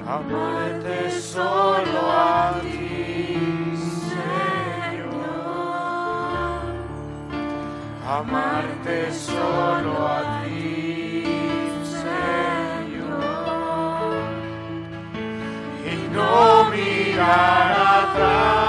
[0.08, 3.76] amarte solo a ti,
[4.08, 5.18] Señor.
[8.08, 11.24] amarte solo a ti,
[11.84, 13.22] Señor,
[15.86, 18.67] y no mirar atrás.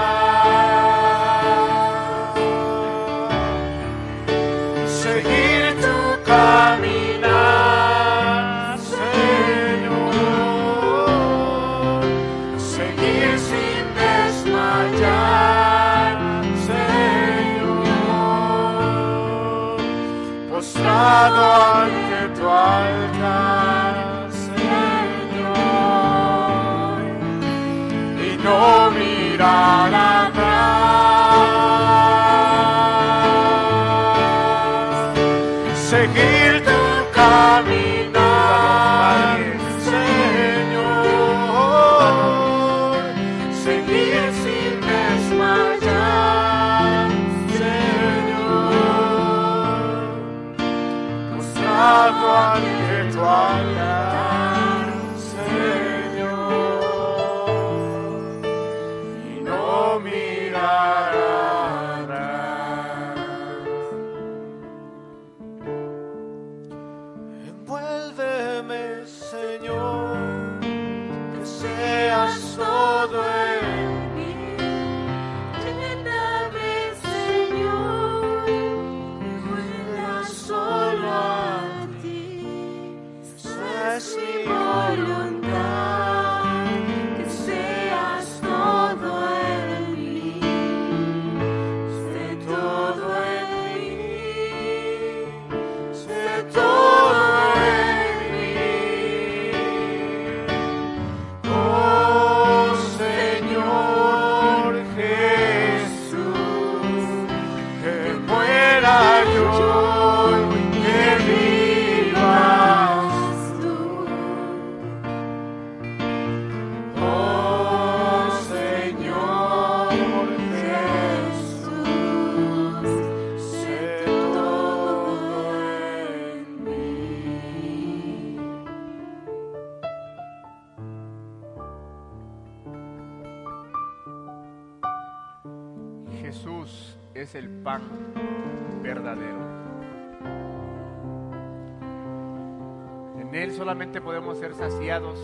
[143.89, 145.19] Solamente podemos ser saciados.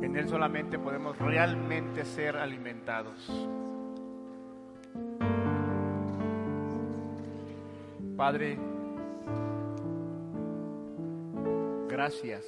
[0.00, 3.30] En Él solamente podemos realmente ser alimentados.
[8.16, 8.58] Padre,
[11.88, 12.46] gracias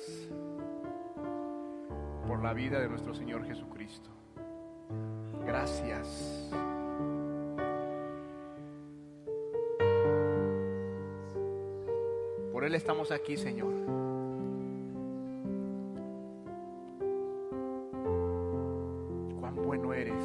[2.26, 4.09] por la vida de nuestro Señor Jesucristo.
[5.45, 6.51] Gracias.
[12.74, 13.70] Estamos aquí, Señor.
[19.38, 20.24] Cuán bueno eres.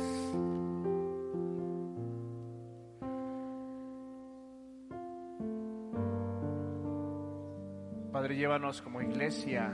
[8.13, 9.71] Padre, llévanos como iglesia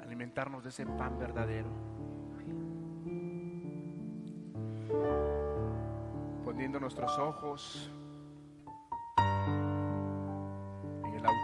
[0.00, 1.70] alimentarnos de ese pan verdadero.
[6.44, 7.92] Poniendo nuestros ojos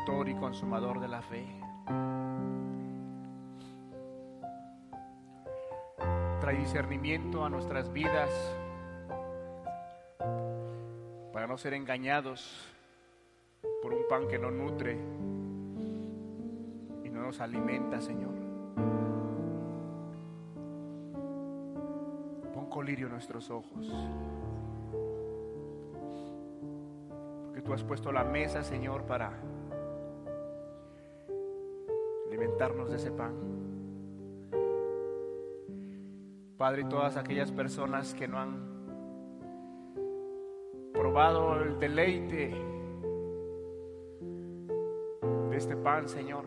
[0.08, 1.44] y consumador de la fe.
[6.40, 8.30] Trae discernimiento a nuestras vidas
[11.30, 12.66] para no ser engañados
[13.82, 14.94] por un pan que no nutre
[17.04, 18.34] y no nos alimenta, Señor.
[22.54, 23.92] Pon colirio en nuestros ojos.
[27.44, 29.34] Porque tú has puesto la mesa, Señor, para
[32.38, 33.34] alimentarnos de ese pan.
[36.56, 38.56] Padre, todas aquellas personas que no han
[40.92, 42.54] probado el deleite
[45.50, 46.44] de este pan, Señor,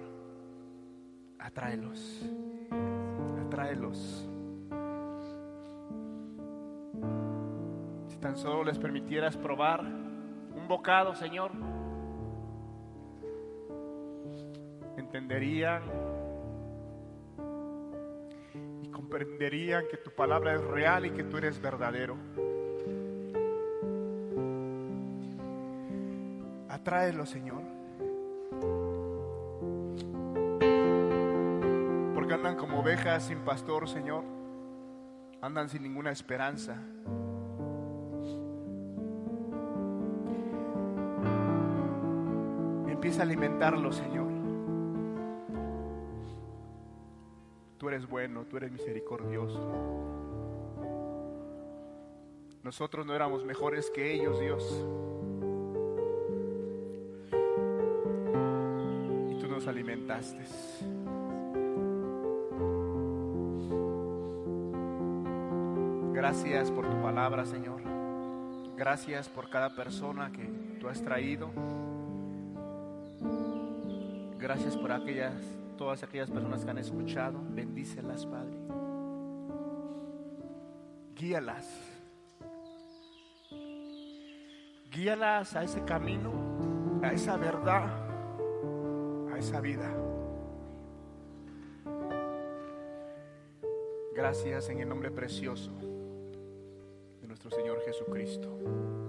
[1.39, 2.25] atráelos,
[3.45, 4.29] atráelos.
[8.07, 11.51] Si tan solo les permitieras probar un bocado, Señor,
[15.11, 15.83] entenderían
[18.81, 22.15] y comprenderían que tu palabra es real y que tú eres verdadero.
[26.69, 27.61] Atráelo, Señor.
[32.15, 34.23] Porque andan como ovejas sin pastor, Señor.
[35.41, 36.81] Andan sin ninguna esperanza.
[42.87, 44.30] Empieza a alimentarlo, Señor.
[47.81, 49.59] Tú eres bueno, tú eres misericordioso.
[52.61, 54.85] Nosotros no éramos mejores que ellos, Dios.
[59.31, 60.45] Y tú nos alimentaste.
[66.13, 67.81] Gracias por tu palabra, Señor.
[68.77, 70.47] Gracias por cada persona que
[70.79, 71.49] tú has traído.
[74.37, 75.33] Gracias por aquellas,
[75.81, 77.41] todas aquellas personas que han escuchado.
[77.49, 78.55] Bendícelas, Padre.
[81.15, 81.67] Guíalas.
[84.91, 87.89] Guíalas a ese camino, a esa verdad,
[89.33, 89.91] a esa vida.
[94.13, 95.71] Gracias en el nombre precioso
[97.21, 99.00] de nuestro Señor Jesucristo.